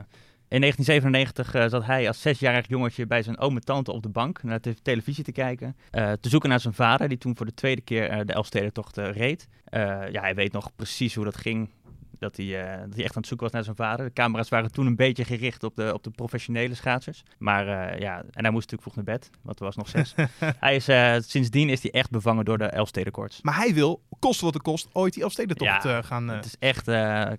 In 0.48 0.60
1997 0.60 1.56
uh, 1.56 1.70
zat 1.70 1.86
hij 1.86 2.08
als 2.08 2.22
zesjarig 2.22 2.68
jongetje 2.68 3.06
bij 3.06 3.24
zijn 3.24 3.38
oom 3.38 3.56
en 3.56 3.64
tante 3.64 3.92
op 3.92 4.04
de 4.04 4.10
bank 4.10 4.44
naar 4.44 4.62
de 4.62 4.76
televisie 4.82 5.24
te 5.24 5.32
kijken. 5.32 5.76
Uh, 5.92 6.12
te 6.12 6.30
zoeken 6.30 6.50
naar 6.50 6.60
zijn 6.60 6.74
vader, 6.74 7.10
die 7.10 7.18
toen 7.18 7.38
voor 7.38 7.46
de 7.46 7.54
tweede 7.54 7.82
keer 7.82 8.12
uh, 8.12 8.20
de 8.26 8.34
Elfstedentocht 8.34 8.98
reed. 8.98 9.48
ja, 10.12 10.22
hij 10.22 10.36
weet 10.36 10.52
nog 10.52 10.76
precies 10.76 11.16
hoe 11.16 11.24
dat 11.24 11.38
ging 11.38 11.70
dat 12.20 12.38
hij, 12.38 12.46
uh, 12.46 12.80
dat 12.80 12.96
hij 12.96 13.04
echt 13.04 13.16
aan 13.16 13.22
het 13.22 13.28
zoeken 13.28 13.46
was 13.46 13.52
naar 13.52 13.64
zijn 13.64 13.76
vader. 13.76 14.06
De 14.06 14.14
camera's 14.14 14.50
waren 14.50 14.72
toen 14.72 14.86
een 14.86 14.96
beetje 14.96 15.26
gericht 15.26 15.64
op 15.64 15.76
de, 15.76 15.94
op 15.94 16.04
de 16.04 16.10
professionele 16.10 16.76
schaatsers. 16.76 17.24
Maar 17.38 17.68
uh, 17.68 18.00
ja, 18.00 18.18
en 18.18 18.44
hij 18.44 18.52
moest 18.52 18.72
natuurlijk 18.72 18.82
vroeg 18.82 18.96
naar 18.96 19.16
bed, 19.16 19.30
want 19.42 19.60
er 19.60 19.66
was 19.66 19.76
nog 19.76 19.90
zes. 19.90 20.16
hij 20.66 20.76
is, 20.76 20.90
uh, 20.90 21.16
sindsdien 21.20 21.70
is 21.70 21.82
hij 21.82 21.92
echt 21.92 22.10
bevangen 22.10 22.46
door 22.46 22.58
de 22.58 22.66
Elfstedenkoorts. 22.66 23.42
Maar 23.42 23.56
hij 23.56 23.74
wil, 23.74 24.02
kost 24.20 24.42
wat 24.42 24.54
het 24.54 24.64
kost, 24.64 24.90
ooit 24.92 25.14
die 25.14 25.24
Elfstedentocht 25.24 25.84
ja, 25.84 26.02
gaan... 26.02 26.28
het 26.28 26.46
is 26.46 26.56
echt, 26.60 26.84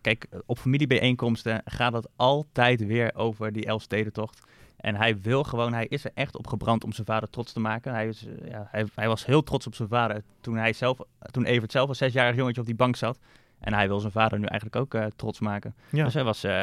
kijk, 0.00 0.26
op 0.46 0.58
familiebijeenkomsten 0.58 1.62
gaat 1.64 1.92
het 1.92 2.08
altijd 2.16 2.86
weer 2.86 3.14
over 3.14 3.52
die 3.52 3.66
Elfstedentocht. 3.66 4.40
En 4.84 4.94
hij 4.94 5.20
wil 5.20 5.44
gewoon, 5.44 5.72
hij 5.72 5.86
is 5.86 6.04
er 6.04 6.10
echt 6.14 6.36
op 6.36 6.46
gebrand 6.46 6.84
om 6.84 6.92
zijn 6.92 7.06
vader 7.06 7.30
trots 7.30 7.52
te 7.52 7.60
maken. 7.60 7.92
Hij, 7.92 8.08
is, 8.08 8.26
ja, 8.48 8.68
hij, 8.70 8.86
hij 8.94 9.08
was 9.08 9.26
heel 9.26 9.42
trots 9.42 9.66
op 9.66 9.74
zijn 9.74 9.88
vader 9.88 10.22
toen, 10.40 10.56
hij 10.56 10.72
zelf, 10.72 10.98
toen 11.30 11.44
Evert 11.44 11.72
zelf 11.72 11.88
als 11.88 11.98
zesjarig 11.98 12.36
jongetje 12.36 12.60
op 12.60 12.66
die 12.66 12.76
bank 12.76 12.96
zat. 12.96 13.18
En 13.58 13.74
hij 13.74 13.88
wil 13.88 14.00
zijn 14.00 14.12
vader 14.12 14.38
nu 14.38 14.46
eigenlijk 14.46 14.80
ook 14.80 14.94
uh, 14.94 15.06
trots 15.16 15.40
maken. 15.40 15.74
Ja. 15.90 16.04
Dus 16.04 16.14
hij 16.14 16.24
was 16.24 16.44
uh, 16.44 16.62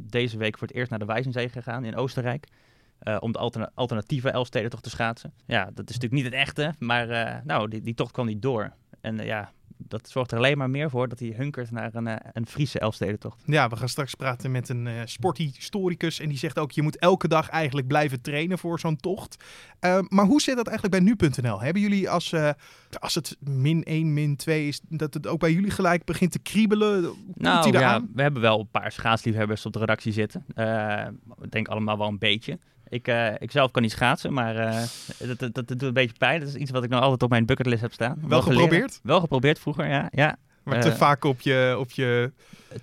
deze 0.00 0.38
week 0.38 0.58
voor 0.58 0.66
het 0.66 0.76
eerst 0.76 0.90
naar 0.90 0.98
de 0.98 1.04
Wijzenzee 1.04 1.48
gegaan 1.48 1.84
in 1.84 1.96
Oostenrijk. 1.96 2.46
Uh, 3.02 3.16
om 3.20 3.32
de 3.32 3.38
alterna 3.38 3.70
alternatieve 3.74 4.30
Elfsteden 4.30 4.70
toch 4.70 4.80
te 4.80 4.90
schaatsen. 4.90 5.32
Ja, 5.46 5.64
dat 5.64 5.90
is 5.90 5.98
natuurlijk 5.98 6.12
niet 6.12 6.24
het 6.24 6.40
echte, 6.40 6.74
maar 6.78 7.40
nou, 7.44 7.68
die, 7.68 7.80
die 7.80 7.94
tocht 7.94 8.12
kwam 8.12 8.26
niet 8.26 8.42
door. 8.42 8.72
En 9.00 9.16
ja, 9.16 9.50
dat 9.78 10.08
zorgt 10.08 10.32
er 10.32 10.38
alleen 10.38 10.58
maar 10.58 10.70
meer 10.70 10.90
voor 10.90 11.08
dat 11.08 11.18
hij 11.18 11.28
hunkert 11.36 11.70
naar 11.70 11.94
een, 11.94 12.06
uh, 12.06 12.14
een 12.32 12.46
Friese 12.46 12.78
Elfstedentocht. 12.78 13.42
Ja, 13.46 13.68
we 13.68 13.76
gaan 13.76 13.88
straks 13.88 14.14
praten 14.14 14.50
met 14.50 14.68
een 14.68 14.86
uh, 14.86 14.92
sporthistoricus. 15.04 16.20
En 16.20 16.28
die 16.28 16.38
zegt 16.38 16.58
ook, 16.58 16.70
je 16.70 16.82
moet 16.82 16.98
elke 16.98 17.28
dag 17.28 17.48
eigenlijk 17.48 17.86
blijven 17.86 18.20
trainen 18.22 18.58
voor 18.58 18.80
zo'n 18.80 18.96
tocht. 18.96 19.44
Uh, 19.80 19.98
maar 20.08 20.24
hoe 20.24 20.40
zit 20.40 20.56
dat 20.56 20.66
eigenlijk 20.66 21.04
bij 21.04 21.28
nu.nl? 21.30 21.60
Hebben 21.60 21.82
jullie 21.82 22.10
als, 22.10 22.34
als 22.98 23.14
het 23.14 23.36
min 23.40 23.84
1, 23.84 24.12
min 24.12 24.36
2 24.36 24.68
is, 24.68 24.80
dat 24.88 25.14
het 25.14 25.26
ook 25.26 25.40
bij 25.40 25.52
jullie 25.52 25.70
gelijk 25.70 26.04
begint 26.04 26.32
te 26.32 26.38
kriebelen? 26.38 27.02
Komt 27.02 27.36
nou 27.36 27.78
ja, 27.78 28.04
we 28.14 28.22
hebben 28.22 28.42
wel 28.42 28.60
een 28.60 28.70
paar 28.70 28.92
schaatsliefhebbers 28.92 29.66
op 29.66 29.72
de 29.72 29.78
redactie 29.78 30.12
zitten. 30.12 30.44
ik 31.40 31.50
denk 31.50 31.68
allemaal 31.68 31.98
wel 31.98 32.08
een 32.08 32.18
beetje. 32.18 32.58
Ik, 32.88 33.08
uh, 33.08 33.32
ik 33.38 33.50
zelf 33.50 33.70
kan 33.70 33.82
niet 33.82 33.90
schaatsen, 33.90 34.32
maar 34.32 34.56
uh, 34.56 34.82
dat, 35.18 35.38
dat, 35.38 35.54
dat, 35.54 35.68
doet 35.68 35.82
een 35.82 35.92
beetje 35.92 36.16
pijn. 36.18 36.40
Dat 36.40 36.48
is 36.48 36.54
iets 36.54 36.70
wat 36.70 36.84
ik 36.84 36.90
nog 36.90 37.00
altijd 37.00 37.22
op 37.22 37.30
mijn 37.30 37.46
bucketlist 37.46 37.82
heb 37.82 37.92
staan. 37.92 38.16
Wel, 38.20 38.28
wel 38.28 38.42
geprobeerd? 38.42 39.00
Wel 39.02 39.20
geprobeerd 39.20 39.58
vroeger, 39.58 39.88
ja. 39.88 40.08
ja. 40.10 40.36
Maar 40.68 40.80
te 40.80 40.88
uh, 40.88 40.94
vaak 40.94 41.24
op 41.24 41.40
je, 41.40 41.76
op 41.78 41.90
je 41.90 42.32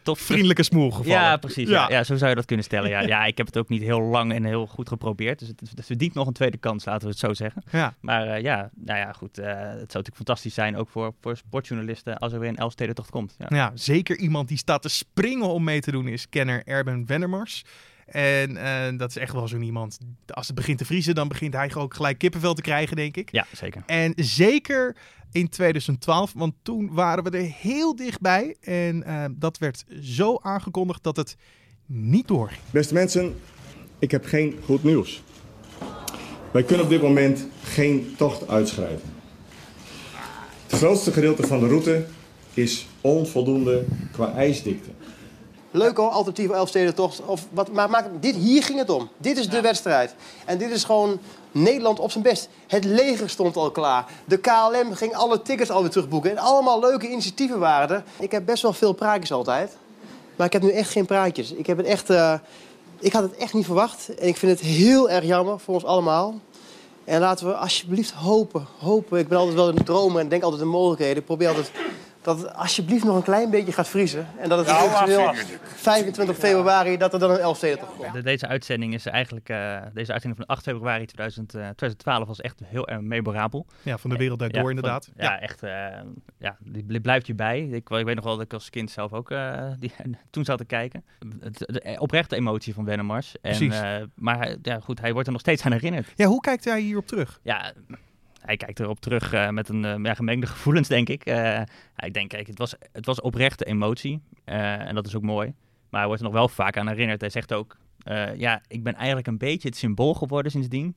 top, 0.04 0.18
vriendelijke 0.18 0.64
smoel 0.64 0.92
gevallen. 0.92 1.22
Ja, 1.22 1.38
precies. 1.38 1.70
Ja. 1.70 1.90
Ja, 1.90 2.04
zo 2.04 2.16
zou 2.16 2.30
je 2.30 2.36
dat 2.36 2.46
kunnen 2.46 2.66
stellen. 2.66 2.90
Ja. 2.90 3.02
ja, 3.16 3.26
ik 3.26 3.38
heb 3.38 3.46
het 3.46 3.58
ook 3.58 3.70
niet 3.70 3.82
heel 3.82 4.02
lang 4.02 4.34
en 4.34 4.44
heel 4.44 4.68
goed 4.68 4.88
geprobeerd. 4.88 5.40
Dus 5.40 5.48
het, 5.48 5.62
het 5.76 5.86
verdient 5.86 6.14
nog 6.14 6.28
een 6.28 6.34
tweede 6.34 6.58
kans, 6.58 6.86
laten 6.86 7.02
we 7.02 7.10
het 7.10 7.20
zo 7.20 7.34
zeggen. 7.34 7.64
Ja. 7.72 7.94
Maar 8.00 8.42
ja, 8.42 8.70
nou 8.76 9.00
ja, 9.00 9.12
goed. 9.12 9.36
het 9.36 9.46
zou 9.46 9.78
natuurlijk 9.78 10.16
fantastisch 10.16 10.54
zijn, 10.54 10.78
ook 10.78 10.90
voor, 10.90 11.14
voor 11.22 11.38
sportjournalisten, 11.38 12.18
als 12.18 12.34
er 12.34 12.40
weer 12.40 12.50
een 12.50 12.58
Elfstedentocht 12.58 13.10
komt. 13.10 13.36
Ja. 13.38 13.46
ja, 13.50 13.72
zeker 13.74 14.18
iemand 14.18 14.48
die 14.48 14.58
staat 14.58 14.82
te 14.82 14.90
springen 14.90 15.48
om 15.48 15.64
mee 15.64 15.82
te 15.82 15.92
doen 15.92 16.08
is 16.08 16.30
kenner 16.30 16.62
Erben 16.66 17.06
Wennemars. 17.06 17.64
En 18.06 18.52
uh, 18.52 18.98
dat 18.98 19.10
is 19.10 19.18
echt 19.18 19.34
wel 19.34 19.48
zo'n 19.48 19.62
iemand. 19.62 19.98
Als 20.28 20.48
het 20.48 20.56
begint 20.56 20.78
te 20.78 20.86
vriezen, 20.86 21.16
dan 21.16 21.28
begint 21.28 21.54
hij 21.54 21.76
ook 21.76 21.94
gelijk 21.94 22.18
kippenvel 22.18 22.54
te 22.54 22.62
krijgen, 22.62 22.96
denk 22.96 23.18
ik. 23.18 23.32
Ja, 23.32 23.46
zeker. 23.52 23.84
En 23.86 24.14
zeker 24.16 24.96
in 25.32 25.50
2012, 25.50 26.34
want 26.36 26.54
toen 26.62 26.94
waren 26.94 27.24
we 27.24 27.30
er 27.30 27.52
heel 27.62 27.96
dichtbij. 27.96 28.56
En 28.62 29.04
uh, 29.08 29.26
dat 29.32 29.58
werd 29.58 29.86
zo 30.02 30.38
aangekondigd 30.42 31.04
dat 31.04 31.16
het 31.16 31.38
niet 31.86 32.28
doorging. 32.28 32.62
Beste 32.72 32.94
mensen, 32.94 33.36
ik 34.00 34.12
heb 34.12 34.26
geen 34.26 34.60
goed 34.64 34.84
nieuws. 34.84 35.24
Wij 36.52 36.64
kunnen 36.64 36.86
op 36.86 36.92
dit 36.92 37.02
moment 37.02 37.48
geen 37.64 38.14
tocht 38.18 38.48
uitschrijven. 38.48 39.14
Het 40.68 40.76
grootste 40.80 41.12
gedeelte 41.12 41.48
van 41.48 41.60
de 41.60 41.68
route 41.68 42.06
is 42.54 42.88
onvoldoende 43.02 43.86
qua 44.12 44.34
ijsdikte. 44.34 44.90
Leuk 45.76 45.98
hoor, 45.98 46.10
alternatieve 46.10 46.54
Elfstedentocht. 46.54 47.22
Of 47.26 47.46
wat, 47.50 47.72
maar 47.72 47.90
maak, 47.90 48.06
dit, 48.20 48.36
hier 48.36 48.64
ging 48.64 48.80
het 48.80 48.90
om. 48.90 49.10
Dit 49.18 49.38
is 49.38 49.50
de 49.50 49.62
wedstrijd. 49.62 50.16
En 50.46 50.58
dit 50.58 50.72
is 50.72 50.84
gewoon 50.84 51.20
Nederland 51.52 52.00
op 52.00 52.12
zijn 52.12 52.24
best. 52.24 52.50
Het 52.68 52.86
leger 52.86 53.30
stond 53.30 53.58
al 53.58 53.72
klaar. 53.72 54.06
De 54.26 54.38
KLM 54.38 54.94
ging 54.94 55.16
alle 55.16 55.42
tickets 55.42 55.70
alweer 55.70 55.90
terugboeken. 55.90 56.32
En 56.32 56.38
allemaal 56.38 56.80
leuke 56.80 57.10
initiatieven 57.10 57.60
waren 57.60 57.96
er. 57.96 58.04
Ik 58.20 58.32
heb 58.32 58.46
best 58.46 58.62
wel 58.62 58.74
veel 58.74 58.94
praatjes 58.94 59.32
altijd. 59.32 59.78
Maar 60.36 60.46
ik 60.46 60.54
heb 60.54 60.62
nu 60.62 60.72
echt 60.72 60.90
geen 60.90 61.06
praatjes. 61.06 61.52
Ik, 61.52 61.68
heb 61.68 61.78
het 61.78 61.86
echt, 61.86 62.10
uh, 62.10 62.34
ik 63.00 63.14
had 63.14 63.24
het 63.24 63.36
echt 63.36 63.54
niet 63.54 63.66
verwacht. 63.66 64.16
En 64.16 64.28
ik 64.28 64.38
vind 64.38 64.52
het 64.52 64.62
heel 64.62 65.10
erg 65.10 65.26
jammer 65.26 65.60
voor 65.60 65.74
ons 65.74 65.86
allemaal. 65.86 66.40
En 67.04 67.20
laten 67.20 67.48
we 67.48 67.54
alsjeblieft 67.54 68.12
hopen. 68.12 68.68
Hopen. 68.80 69.20
Ik 69.20 69.28
ben 69.28 69.38
altijd 69.38 69.56
wel 69.56 69.68
een 69.68 69.84
dromer 69.84 70.22
en 70.22 70.30
denk 70.30 70.44
altijd 70.44 70.62
in 70.62 70.68
mogelijkheden. 70.68 71.18
Ik 71.18 71.26
probeer 71.26 71.48
altijd 71.48 71.72
dat 72.26 72.40
het 72.40 72.54
alsjeblieft 72.54 73.04
nog 73.04 73.16
een 73.16 73.24
klein 73.24 73.50
beetje 73.50 73.72
gaat 73.72 73.88
vriezen. 73.88 74.28
En 74.38 74.50
dat 74.50 74.58
het 74.58 74.68
nou, 74.68 74.90
eventueel 74.90 75.34
25 75.64 76.38
februari 76.38 76.98
dat 76.98 77.14
er 77.14 77.20
dan 77.20 77.32
een 77.32 77.38
Elfstedentocht 77.38 77.92
komt. 77.98 78.24
Deze 78.24 78.48
uitzending 78.48 78.94
is 78.94 79.06
eigenlijk, 79.06 79.50
uh, 79.50 79.82
deze 79.94 80.12
uitzending 80.12 80.46
van 80.46 80.56
8 80.56 80.64
februari 80.64 81.06
2000, 81.06 81.54
uh, 81.54 81.62
2012 81.62 82.28
was 82.28 82.42
echt 82.42 82.62
heel 82.64 82.88
erg 82.88 83.02
memorabel. 83.02 83.66
Ja, 83.82 83.98
van 83.98 84.10
de 84.10 84.16
wereld 84.16 84.40
daardoor 84.40 84.64
ja, 84.64 84.70
inderdaad. 84.70 85.12
ja, 85.18 85.24
ja, 85.24 85.40
echt, 85.40 85.64
uh, 85.64 85.72
ja, 86.38 86.58
die 86.60 87.02
blijft 87.02 87.28
je 87.28 87.36
bij. 87.36 87.60
Ik, 87.60 87.74
ik, 87.74 88.06
weet 88.06 88.16
nog 88.16 88.24
wel 88.24 88.36
dat 88.36 88.46
ik 88.46 88.54
als 88.54 88.70
kind 88.70 88.92
zelf 88.92 89.14
ook 89.14 89.32
eh, 89.32 89.72
die, 89.80 89.92
toen 90.32 90.46
zat 90.46 90.58
te 90.58 90.66
kijken. 90.66 91.06
De, 91.20 91.96
oprechte 92.00 92.36
emotie 92.36 92.74
van 92.74 92.86
Wennemars. 92.86 93.36
En, 93.42 94.12
maar 94.16 94.56
ja, 94.62 94.80
goed, 94.80 95.02
hij 95.02 95.12
wordt 95.12 95.28
er 95.28 95.34
nog 95.34 95.42
steeds 95.42 95.66
aan 95.66 95.72
herinnerd. 95.72 96.12
Ja, 96.16 96.26
hoe 96.26 96.42
kijkt 96.42 96.66
hij 96.66 96.82
hierop 96.82 97.08
terug? 97.08 97.40
Ja, 97.44 97.74
hij 98.46 98.58
kijkt 98.58 98.80
erop 98.80 99.00
terug 99.00 99.34
uh, 99.34 99.50
met 99.50 99.70
een 99.70 99.84
uh, 99.84 99.96
ja, 100.04 100.14
gemengde 100.14 100.48
gevoelens, 100.56 100.88
denk 100.88 101.10
ik. 101.10 101.30
Uh, 101.30 101.62
ik 101.96 102.14
denk, 102.14 102.30
kijk, 102.30 102.48
het 102.48 102.58
was, 102.58 102.76
het 102.92 103.06
was 103.06 103.22
oprechte 103.22 103.66
emotie. 103.66 104.22
en 104.46 104.96
dat 104.96 105.08
is 105.08 105.16
ook 105.16 105.22
mooi. 105.22 105.54
Maar 105.90 106.00
hij 106.00 106.06
wordt 106.08 106.22
er 106.22 106.28
nog 106.28 106.38
wel 106.38 106.48
vaak 106.48 106.78
aan 106.78 106.88
herinnerd. 106.88 107.22
Hij 107.22 107.30
zegt 107.30 107.54
ook, 107.54 107.78
ja, 108.38 108.62
ik 108.68 108.84
ben 108.84 108.96
eigenlijk 108.96 109.28
een 109.28 109.38
beetje 109.38 109.68
het 109.68 109.78
symbool 109.78 110.14
geworden 110.14 110.52
sindsdien 110.52 110.96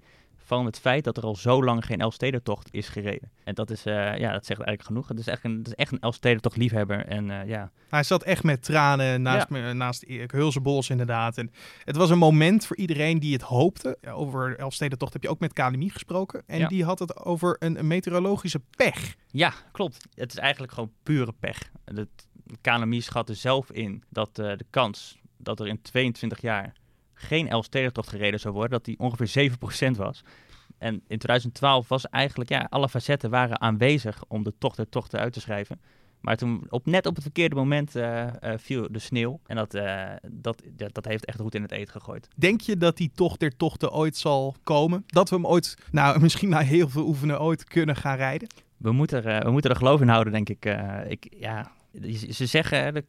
van 0.48 0.64
het 0.64 0.78
feit 0.78 1.04
dat 1.04 1.16
er 1.16 1.22
al 1.22 1.36
zo 1.36 1.64
lang 1.64 1.86
geen 1.86 2.00
Elfstedentocht 2.00 2.68
is 2.70 2.88
gereden. 2.88 3.30
En 3.44 3.54
dat, 3.54 3.70
is, 3.70 3.86
uh, 3.86 3.94
ja, 3.94 4.32
dat 4.32 4.46
zegt 4.46 4.60
eigenlijk 4.60 4.82
genoeg. 4.82 5.08
Het 5.08 5.18
is 5.18 5.26
echt 5.26 5.44
een, 5.44 5.58
het 5.58 5.66
is 5.66 5.74
echt 5.74 5.92
een 5.92 6.00
Elfstedentocht 6.00 6.56
liefhebber. 6.56 7.06
En, 7.06 7.28
uh, 7.28 7.46
ja. 7.46 7.70
Hij 7.88 8.02
zat 8.02 8.22
echt 8.22 8.42
met 8.42 8.62
tranen 8.62 9.22
naast, 9.22 9.46
ja. 9.50 9.72
naast 9.72 10.02
Erik 10.02 10.30
Hulzenbols 10.30 10.90
inderdaad. 10.90 11.38
En 11.38 11.50
het 11.84 11.96
was 11.96 12.10
een 12.10 12.18
moment 12.18 12.66
voor 12.66 12.76
iedereen 12.76 13.18
die 13.18 13.32
het 13.32 13.42
hoopte. 13.42 13.98
Over 14.10 14.58
Elfstedentocht 14.58 15.12
heb 15.12 15.22
je 15.22 15.28
ook 15.28 15.40
met 15.40 15.52
KLMI 15.52 15.90
gesproken. 15.90 16.42
En 16.46 16.58
ja. 16.58 16.68
die 16.68 16.84
had 16.84 16.98
het 16.98 17.16
over 17.16 17.56
een, 17.58 17.78
een, 17.78 17.86
meteorologische 17.86 18.60
pech. 18.76 19.16
Ja, 19.30 19.52
klopt. 19.72 20.06
Het 20.14 20.32
is 20.32 20.38
eigenlijk 20.38 20.72
gewoon 20.72 20.92
pure 21.02 21.32
pech. 21.40 21.70
Het 21.84 22.08
KLMI 22.60 23.00
schatte 23.00 23.34
zelf 23.34 23.70
in 23.70 24.02
dat 24.08 24.38
uh, 24.38 24.56
de 24.56 24.66
kans 24.70 25.18
dat 25.36 25.60
er 25.60 25.66
in 25.66 25.82
22 25.82 26.40
jaar 26.40 26.72
geen 27.18 27.48
Elfstedentocht 27.48 28.08
gereden 28.08 28.40
zou 28.40 28.54
worden, 28.54 28.70
dat 28.70 28.84
die 28.84 28.98
ongeveer 28.98 29.50
7% 29.90 29.96
was. 29.96 30.22
En 30.78 30.94
in 30.94 31.18
2012 31.18 31.88
was 31.88 32.08
eigenlijk, 32.08 32.50
ja, 32.50 32.66
alle 32.70 32.88
facetten 32.88 33.30
waren 33.30 33.60
aanwezig 33.60 34.22
om 34.28 34.42
de 34.42 34.54
tocht 34.58 34.76
der 34.76 34.88
tochten 34.88 35.20
uit 35.20 35.32
te 35.32 35.40
schrijven. 35.40 35.80
Maar 36.20 36.36
toen, 36.36 36.66
op, 36.68 36.86
net 36.86 37.06
op 37.06 37.14
het 37.14 37.22
verkeerde 37.22 37.54
moment, 37.54 37.96
uh, 37.96 38.24
uh, 38.24 38.52
viel 38.56 38.88
de 38.90 38.98
sneeuw. 38.98 39.40
En 39.46 39.56
dat, 39.56 39.74
uh, 39.74 40.10
dat, 40.28 40.62
dat, 40.76 40.94
dat, 40.94 41.04
heeft 41.04 41.24
echt 41.24 41.40
goed 41.40 41.54
in 41.54 41.62
het 41.62 41.72
eten 41.72 41.92
gegooid. 41.92 42.28
Denk 42.36 42.60
je 42.60 42.76
dat 42.76 42.96
die 42.96 43.10
tocht 43.14 43.40
der 43.40 43.56
tochten 43.56 43.92
ooit 43.92 44.16
zal 44.16 44.56
komen? 44.62 45.04
Dat 45.06 45.28
we 45.28 45.34
hem 45.34 45.46
ooit, 45.46 45.76
nou 45.90 46.20
misschien 46.22 46.48
na 46.48 46.60
heel 46.60 46.88
veel 46.88 47.06
oefenen, 47.06 47.40
ooit 47.40 47.64
kunnen 47.64 47.96
gaan 47.96 48.16
rijden? 48.16 48.48
We 48.76 48.92
moeten 48.92 49.24
er, 49.24 49.44
we 49.44 49.50
moeten 49.50 49.70
er 49.70 49.76
geloof 49.76 50.00
in 50.00 50.08
houden, 50.08 50.32
denk 50.32 50.48
ik. 50.48 50.64
ik 51.08 51.34
ja, 51.36 51.70
ze 52.30 52.46
zeggen, 52.46 52.94
de 52.94 53.04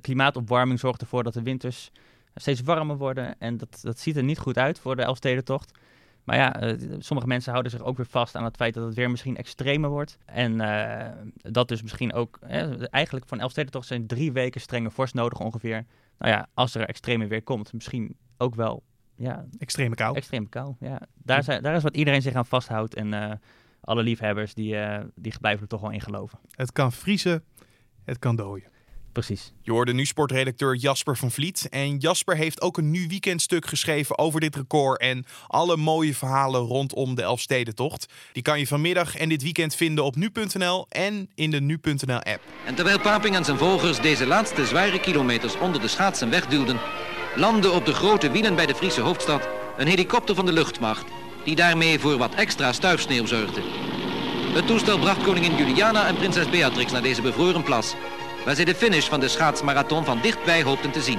klimaatopwarming 0.00 0.80
zorgt 0.80 1.00
ervoor 1.00 1.22
dat 1.22 1.34
de 1.34 1.42
winters 1.42 1.90
steeds 2.40 2.60
warmer 2.60 2.96
worden. 2.96 3.38
En 3.38 3.56
dat, 3.56 3.78
dat 3.82 3.98
ziet 3.98 4.16
er 4.16 4.22
niet 4.22 4.38
goed 4.38 4.58
uit 4.58 4.78
voor 4.78 4.96
de 4.96 5.02
Elfstedentocht. 5.02 5.72
Maar 6.26 6.36
ja, 6.36 6.62
uh, 6.62 6.94
sommige 6.98 7.28
mensen 7.28 7.50
houden 7.50 7.72
zich 7.72 7.82
ook 7.82 7.96
weer 7.96 8.06
vast 8.06 8.36
aan 8.36 8.44
het 8.44 8.56
feit 8.56 8.74
dat 8.74 8.84
het 8.84 8.94
weer 8.94 9.10
misschien 9.10 9.36
extremer 9.36 9.90
wordt. 9.90 10.18
En 10.24 10.52
uh, 10.52 11.06
dat 11.52 11.68
dus 11.68 11.82
misschien 11.82 12.12
ook, 12.12 12.38
eh, 12.40 12.92
eigenlijk 12.92 13.26
van 13.28 13.40
Elfstedentocht 13.40 13.86
zijn 13.86 14.06
drie 14.06 14.32
weken 14.32 14.60
strenge 14.60 14.90
vorst 14.90 15.14
nodig 15.14 15.40
ongeveer. 15.40 15.84
Nou 16.18 16.32
ja, 16.32 16.48
als 16.54 16.74
er 16.74 16.86
extreme 16.86 17.26
weer 17.26 17.42
komt, 17.42 17.72
misschien 17.72 18.16
ook 18.36 18.54
wel, 18.54 18.82
ja... 19.14 19.46
Extreme 19.58 19.94
kou. 19.94 20.16
Extreme 20.16 20.48
kou, 20.48 20.74
ja. 20.80 21.00
Daar, 21.14 21.42
zijn, 21.42 21.62
daar 21.62 21.74
is 21.74 21.82
wat 21.82 21.96
iedereen 21.96 22.22
zich 22.22 22.34
aan 22.34 22.46
vasthoudt 22.46 22.94
en 22.94 23.40
alle 23.80 24.02
liefhebbers 24.02 24.54
die, 24.54 24.76
die 25.14 25.38
blijven 25.40 25.62
er 25.62 25.68
toch 25.68 25.80
wel 25.80 25.90
in 25.90 26.00
geloven. 26.00 26.38
Het 26.50 26.72
kan 26.72 26.92
vriezen, 26.92 27.44
het 28.04 28.18
kan 28.18 28.36
dooien. 28.36 28.70
Precies. 29.16 29.52
Je 29.62 29.70
hoorde 29.70 29.92
nu 29.92 30.04
sportredacteur 30.04 30.74
Jasper 30.74 31.16
van 31.16 31.30
Vliet. 31.30 31.66
En 31.70 31.98
Jasper 31.98 32.36
heeft 32.36 32.60
ook 32.60 32.76
een 32.76 32.90
nu 32.90 33.06
weekendstuk 33.08 33.66
geschreven 33.66 34.18
over 34.18 34.40
dit 34.40 34.56
record 34.56 35.00
en 35.00 35.24
alle 35.46 35.76
mooie 35.76 36.14
verhalen 36.14 36.60
rondom 36.60 37.14
de 37.14 37.22
Elfstedentocht. 37.22 38.06
Die 38.32 38.42
kan 38.42 38.58
je 38.58 38.66
vanmiddag 38.66 39.16
en 39.16 39.28
dit 39.28 39.42
weekend 39.42 39.74
vinden 39.74 40.04
op 40.04 40.16
nu.nl 40.16 40.86
en 40.88 41.30
in 41.34 41.50
de 41.50 41.60
nu.nl 41.60 42.22
app. 42.22 42.40
En 42.66 42.74
terwijl 42.74 43.00
Paping 43.00 43.36
en 43.36 43.44
zijn 43.44 43.58
volgers 43.58 44.00
deze 44.00 44.26
laatste 44.26 44.66
zware 44.66 45.00
kilometers 45.00 45.58
onder 45.58 45.80
de 45.80 45.88
schaatsen 45.88 46.30
wegduwden, 46.30 46.80
landde 47.36 47.70
op 47.70 47.84
de 47.86 47.94
grote 47.94 48.30
wielen 48.30 48.54
bij 48.54 48.66
de 48.66 48.74
Friese 48.74 49.00
hoofdstad 49.00 49.48
een 49.76 49.86
helikopter 49.86 50.34
van 50.34 50.46
de 50.46 50.52
luchtmacht, 50.52 51.06
die 51.44 51.56
daarmee 51.56 51.98
voor 51.98 52.18
wat 52.18 52.34
extra 52.34 52.72
stuifsneeuw 52.72 53.26
zorgde. 53.26 53.60
Het 54.54 54.66
toestel 54.66 54.98
bracht 54.98 55.22
koningin 55.22 55.56
Juliana 55.56 56.06
en 56.06 56.16
prinses 56.16 56.50
Beatrix 56.50 56.92
naar 56.92 57.02
deze 57.02 57.22
bevroren 57.22 57.62
plas 57.62 57.94
waar 58.46 58.54
zij 58.54 58.64
de 58.64 58.74
finish 58.74 59.08
van 59.08 59.20
de 59.20 59.28
schaatsmarathon 59.28 60.04
van 60.04 60.20
dichtbij 60.22 60.62
hoopten 60.62 60.90
te 60.90 61.02
zien. 61.02 61.18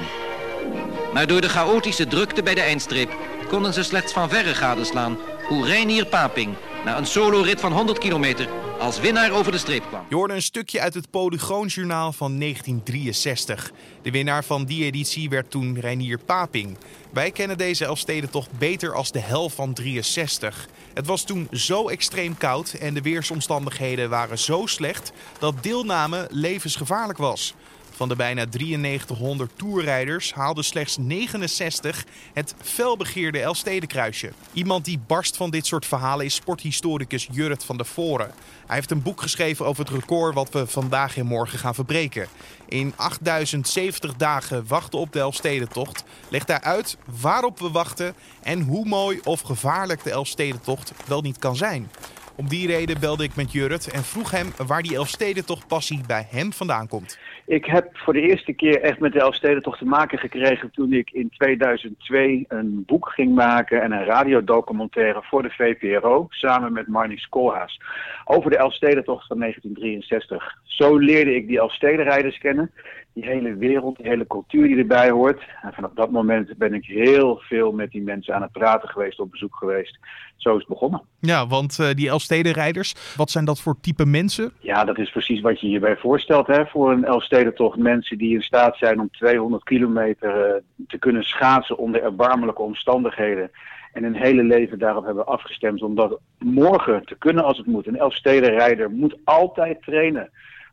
Maar 1.14 1.28
door 1.28 1.42
de 1.42 1.50
chaotische 1.50 2.08
drukte 2.08 2.44
bij 2.44 2.56
de 2.56 2.62
eindstreep 2.62 3.12
konden 3.48 3.74
ze 3.74 3.84
slechts 3.84 4.14
van 4.14 4.30
verre 4.30 4.56
gadeslaan 4.56 5.18
hoe 5.48 5.66
Reinier 5.66 6.06
Paping 6.06 6.56
na 6.88 6.98
een 6.98 7.06
solo-rit 7.06 7.60
van 7.60 7.72
100 7.72 7.98
kilometer 7.98 8.48
als 8.80 9.00
winnaar 9.00 9.32
over 9.32 9.52
de 9.52 9.58
streep 9.58 9.84
kwam. 9.88 10.06
Je 10.10 10.16
hoorde 10.16 10.34
een 10.34 10.42
stukje 10.42 10.82
uit 10.82 10.94
het 10.94 11.10
Polygoonjournaal 11.10 12.14
van 12.14 12.40
1963. 12.40 13.72
De 14.02 14.12
winnaar 14.12 14.44
van 14.44 14.66
die 14.66 14.84
editie 14.84 15.30
werd 15.30 15.52
toen 15.52 15.80
Reinier 15.80 16.20
Paping. 16.20 16.78
Wij 17.14 17.32
kennen 17.32 17.58
deze 17.58 17.86
Elfstedentocht 17.86 18.58
beter 18.58 18.94
als 18.94 19.12
de 19.12 19.20
hel 19.20 19.50
van 19.50 19.74
63. 19.74 20.68
Het 20.94 21.06
was 21.06 21.24
toen 21.24 21.48
zo 21.52 21.88
extreem 21.88 22.38
koud 22.38 22.74
en 22.74 22.94
de 22.94 23.02
weersomstandigheden 23.02 24.10
waren 24.10 24.40
zo 24.40 24.66
slecht 24.66 25.12
dat 25.40 25.64
deelname 25.64 26.28
levensgevaarlijk 26.32 27.18
was. 27.18 27.54
Van 27.98 28.08
de 28.08 28.16
bijna 28.16 28.46
9300 28.52 29.52
toerrijders 29.56 30.34
haalden 30.34 30.64
slechts 30.64 30.98
69 30.98 32.06
het 32.34 32.56
felbegeerde 32.62 33.40
Elfstedenkruisje. 33.40 34.32
Iemand 34.54 34.86
die 34.86 35.00
barst 35.08 35.38
van 35.38 35.50
dit 35.50 35.66
soort 35.66 35.86
verhalen 35.86 36.26
is 36.26 36.36
sporthistoricus 36.36 37.28
Jurrit 37.32 37.64
van 37.64 37.78
der 37.78 37.86
Voren. 37.86 38.32
Hij 38.66 38.76
heeft 38.76 38.92
een 38.92 39.02
boek 39.02 39.22
geschreven 39.22 39.66
over 39.66 39.86
het 39.86 39.94
record 39.94 40.34
wat 40.34 40.50
we 40.50 40.68
vandaag 40.68 41.18
en 41.18 41.26
morgen 41.26 41.60
gaan 41.60 41.76
verbreken. 41.76 42.28
In 42.68 42.94
8070 42.96 44.16
dagen 44.16 44.68
wachten 44.68 45.00
op 45.00 45.14
de 45.14 45.20
Elfstedentocht 45.20 46.04
legt 46.30 46.48
hij 46.48 46.62
uit 46.62 46.98
waarop 47.22 47.60
we 47.60 47.70
wachten 47.70 48.14
en 48.42 48.62
hoe 48.62 48.86
mooi 48.86 49.20
of 49.24 49.42
gevaarlijk 49.42 50.04
de 50.04 50.12
Elfstedentocht 50.12 50.92
wel 51.06 51.22
niet 51.22 51.40
kan 51.40 51.56
zijn. 51.56 51.90
Om 52.38 52.48
die 52.48 52.68
reden 52.68 53.00
belde 53.00 53.24
ik 53.24 53.36
met 53.36 53.52
Jurrit 53.52 53.92
en 53.92 54.04
vroeg 54.04 54.32
hem 54.32 54.48
waar 54.68 54.82
die 54.82 54.96
Elfstedentocht 54.96 55.68
passie 55.68 56.02
bij 56.08 56.28
hem 56.30 56.54
vandaan 56.54 56.88
komt. 56.88 57.20
Ik 57.46 57.66
heb 57.66 57.98
voor 57.98 58.14
de 58.14 58.22
eerste 58.22 58.54
keer 58.54 58.82
echt 58.82 59.00
met 59.00 59.14
de 59.14 59.20
Elfstedentocht 59.20 59.80
te 59.80 59.86
maken 59.86 60.18
gekregen 60.18 60.72
toen 60.72 60.94
ik 60.94 61.12
in 61.12 61.30
2002 61.30 62.46
een 62.48 62.84
boek 62.86 63.10
ging 63.10 63.36
maken 63.36 63.82
en 63.82 63.92
een 63.92 64.06
radiodocumentaire 64.06 65.22
voor 65.24 65.42
de 65.42 65.50
VPRO 65.50 66.26
samen 66.30 66.74
met 66.74 66.88
Marnix 66.88 67.30
Koolhaas 67.30 67.82
over 68.26 68.50
de 68.50 68.58
Elfstedentocht 68.58 69.28
van 69.28 69.40
1963. 69.40 70.58
Zo 70.64 70.98
leerde 70.98 71.36
ik 71.36 71.48
die 71.48 71.60
Elfstedenrijders 71.60 72.38
kennen, 72.38 72.72
die 73.22 73.30
hele 73.30 73.56
wereld, 73.56 73.98
die 73.98 74.08
hele 74.08 74.28
cultuur 74.28 74.68
die 74.68 74.78
erbij 74.78 75.10
hoort. 75.10 75.42
En 75.62 75.74
vanaf 75.74 75.92
dat 75.94 76.12
moment 76.12 76.58
ben 76.58 76.74
ik 76.74 76.86
heel 76.86 77.38
veel 77.38 77.72
met 77.72 77.92
die 77.92 78.02
mensen 78.02 78.36
aan 78.36 78.42
het 78.42 78.52
praten 78.52 78.90
geweest, 78.90 79.20
op 79.20 79.32
bezoek 79.32 79.56
geweest. 79.56 80.00
Zo 80.36 80.50
is 80.50 80.60
het 80.60 80.68
begonnen. 80.68 81.02
Ja, 81.20 81.48
want 81.48 81.78
uh, 81.82 81.88
die 81.94 82.10
Elfstedenrijders, 82.10 83.16
wat 83.16 83.32
zijn 83.32 83.46
dat 83.46 83.62
voor 83.62 83.80
type 83.82 84.06
mensen? 84.06 84.52
Ja, 84.60 84.84
dat 84.84 84.98
is 84.98 85.12
precies 85.12 85.42
wat 85.42 85.60
je 85.60 85.68
hierbij 85.68 85.98
voorstelt 85.98 86.48
hè, 86.48 86.66
voor 86.66 86.92
een 86.92 87.06
Elfstedentocht. 87.06 87.78
Mensen 87.78 88.18
die 88.18 88.34
in 88.34 88.42
staat 88.42 88.78
zijn 88.78 89.00
om 89.00 89.10
200 89.12 89.64
kilometer 89.64 90.48
uh, 90.48 90.54
te 90.88 90.98
kunnen 90.98 91.24
schaatsen 91.24 91.78
onder 91.78 92.04
erbarmelijke 92.04 92.62
omstandigheden. 92.62 93.52
En 93.94 94.04
hun 94.04 94.16
hele 94.16 94.44
leven 94.44 94.80
daarop 94.80 95.06
hebben 95.06 95.26
afgestemd 95.26 95.82
om 95.82 95.96
dat 95.96 96.20
morgen 96.40 97.06
te 97.06 97.16
kunnen 97.16 97.44
als 97.44 97.58
het 97.58 97.68
moet. 97.68 97.88
Een 97.88 98.00
Elfstedenrijder 98.00 98.92
moet 98.92 99.18
altijd 99.24 99.82
trainen. 99.82 100.30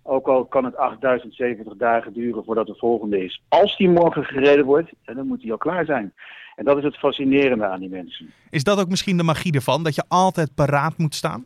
Ook 0.06 0.28
al 0.28 0.44
kan 0.44 0.64
het 0.64 0.76
8070 0.76 1.76
dagen 1.76 2.12
duren 2.12 2.44
voordat 2.44 2.66
de 2.66 2.74
volgende 2.74 3.24
is. 3.24 3.42
Als 3.48 3.76
die 3.76 3.88
morgen 3.88 4.24
gereden 4.24 4.64
wordt, 4.64 4.90
dan 5.04 5.26
moet 5.26 5.40
die 5.40 5.52
al 5.52 5.58
klaar 5.58 5.84
zijn. 5.84 6.12
En 6.56 6.64
dat 6.64 6.76
is 6.76 6.84
het 6.84 6.98
fascinerende 6.98 7.66
aan 7.66 7.80
die 7.80 7.88
mensen. 7.88 8.32
Is 8.50 8.64
dat 8.64 8.80
ook 8.80 8.88
misschien 8.88 9.16
de 9.16 9.22
magie 9.22 9.54
ervan, 9.54 9.82
dat 9.82 9.94
je 9.94 10.04
altijd 10.08 10.54
paraat 10.54 10.98
moet 10.98 11.14
staan? 11.14 11.44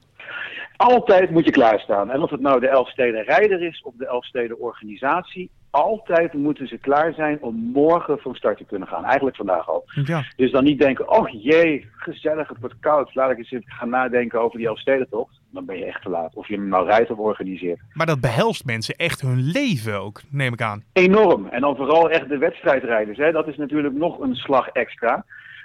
Altijd 0.77 1.31
moet 1.31 1.45
je 1.45 1.50
klaarstaan. 1.50 2.11
En 2.11 2.23
of 2.23 2.31
het 2.31 2.41
nou 2.41 2.61
de 2.61 2.69
Elfsteden 2.69 3.23
Rijder 3.23 3.62
is 3.62 3.83
of 3.83 3.95
de 3.97 4.07
Elfsteden 4.07 4.61
Organisatie, 4.61 5.50
altijd 5.71 6.33
moeten 6.33 6.67
ze 6.67 6.79
klaar 6.79 7.13
zijn 7.13 7.39
om 7.41 7.55
morgen 7.55 8.19
van 8.19 8.35
start 8.35 8.59
te 8.59 8.65
kunnen 8.65 8.89
gaan. 8.89 9.05
Eigenlijk 9.05 9.37
vandaag 9.37 9.69
al. 9.69 9.85
Ja. 10.05 10.25
Dus 10.37 10.51
dan 10.51 10.65
niet 10.65 10.81
denken, 10.81 11.11
oh 11.11 11.43
jee, 11.43 11.89
gezellig, 11.97 12.49
het 12.49 12.61
wordt 12.61 12.79
koud. 12.81 13.15
Laat 13.15 13.31
ik 13.31 13.39
eens 13.39 13.51
even 13.51 13.71
gaan 13.71 13.89
nadenken 13.89 14.41
over 14.41 14.59
die 14.59 14.67
Elfstedentocht. 14.67 15.41
Dan 15.51 15.65
ben 15.65 15.79
je 15.79 15.85
echt 15.85 16.03
te 16.03 16.09
laat. 16.09 16.35
Of 16.35 16.49
je 16.49 16.55
hem 16.55 16.69
nou 16.69 16.87
rijdt 16.87 17.11
of 17.11 17.19
organiseert. 17.19 17.81
Maar 17.93 18.07
dat 18.07 18.21
behelst 18.21 18.65
mensen 18.65 18.95
echt 18.95 19.21
hun 19.21 19.43
leven 19.43 20.01
ook, 20.01 20.21
neem 20.31 20.53
ik 20.53 20.63
aan. 20.63 20.83
Enorm. 20.93 21.47
En 21.47 21.61
dan 21.61 21.77
vooral 21.77 22.11
echt 22.11 22.29
de 22.29 22.39
wedstrijdrijders. 22.39 23.19
Hè. 23.19 23.33
Dat 23.33 23.49
is 23.49 23.57
natuurlijk 23.57 23.95
nog 23.95 24.21
een 24.21 24.35
slag 24.35 24.69
extra. 24.69 25.25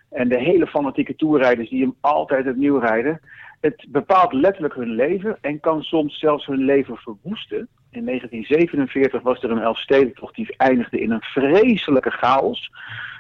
En 0.10 0.30
de 0.30 0.40
hele 0.40 0.68
fanatieke 0.68 1.16
toerrijders 1.16 1.70
die 1.70 1.82
hem 1.82 1.96
altijd 2.02 2.48
opnieuw 2.48 2.78
rijden. 2.78 3.20
Het 3.64 3.86
bepaalt 3.90 4.34
letterlijk 4.34 4.74
hun 4.74 4.96
leven 4.96 5.38
en 5.42 5.60
kan 5.60 5.82
soms 5.82 6.20
zelfs 6.20 6.46
hun 6.46 6.66
leven 6.66 6.98
verwoesten. 6.98 7.68
In 7.92 8.06
1947 8.06 9.22
was 9.22 9.44
er 9.44 9.52
een 9.52 9.62
Elfstedentocht 9.62 10.36
die 10.36 10.54
eindigde 10.58 11.00
in 11.00 11.12
een 11.12 11.22
vreselijke 11.22 12.10
chaos. 12.10 12.72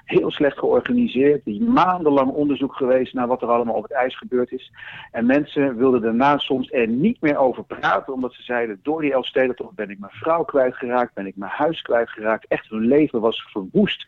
Heel 0.03 0.31
slecht 0.31 0.57
georganiseerd. 0.57 1.45
Die 1.45 1.63
maandenlang 1.63 2.31
onderzoek 2.31 2.75
geweest 2.75 3.13
naar 3.13 3.27
wat 3.27 3.41
er 3.41 3.48
allemaal 3.48 3.75
op 3.75 3.83
het 3.83 3.91
ijs 3.91 4.17
gebeurd 4.17 4.51
is. 4.51 4.72
En 5.12 5.25
mensen 5.25 5.77
wilden 5.77 6.01
daarna 6.01 6.38
soms 6.38 6.72
er 6.72 6.88
niet 6.88 7.22
meer 7.22 7.38
over 7.38 7.63
praten. 7.63 8.13
Omdat 8.13 8.33
ze 8.33 8.43
zeiden, 8.43 8.79
door 8.83 9.01
die 9.01 9.13
Elfstedentocht 9.13 9.75
ben 9.75 9.89
ik 9.89 10.00
mijn 10.00 10.12
vrouw 10.12 10.43
kwijtgeraakt. 10.43 11.13
Ben 11.13 11.27
ik 11.27 11.36
mijn 11.36 11.51
huis 11.51 11.81
kwijtgeraakt. 11.81 12.45
Echt, 12.48 12.69
hun 12.69 12.88
leven 12.88 13.22
was 13.22 13.48
verwoest 13.51 14.05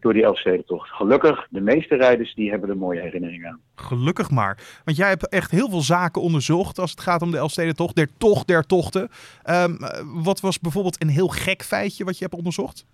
door 0.00 0.12
die 0.12 0.24
Elfstedentocht. 0.24 0.90
Gelukkig, 0.90 1.46
de 1.50 1.60
meeste 1.60 1.94
rijders 1.94 2.34
die 2.34 2.50
hebben 2.50 2.68
er 2.68 2.76
mooie 2.76 3.00
herinneringen 3.00 3.48
aan. 3.48 3.60
Gelukkig 3.74 4.30
maar. 4.30 4.58
Want 4.84 4.96
jij 4.96 5.08
hebt 5.08 5.28
echt 5.28 5.50
heel 5.50 5.68
veel 5.68 5.80
zaken 5.80 6.22
onderzocht 6.22 6.78
als 6.78 6.90
het 6.90 7.00
gaat 7.00 7.22
om 7.22 7.30
de 7.30 7.36
Elfstedentocht. 7.36 7.96
Der 7.96 8.08
tocht 8.18 8.46
der 8.46 8.66
tochten. 8.66 9.08
Ehm, 9.42 9.76
wat 10.04 10.40
was 10.40 10.60
bijvoorbeeld 10.60 11.02
een 11.02 11.08
heel 11.08 11.28
gek 11.28 11.62
feitje 11.62 12.04
wat 12.04 12.18
je 12.18 12.24
hebt 12.24 12.36
onderzocht? 12.36 12.86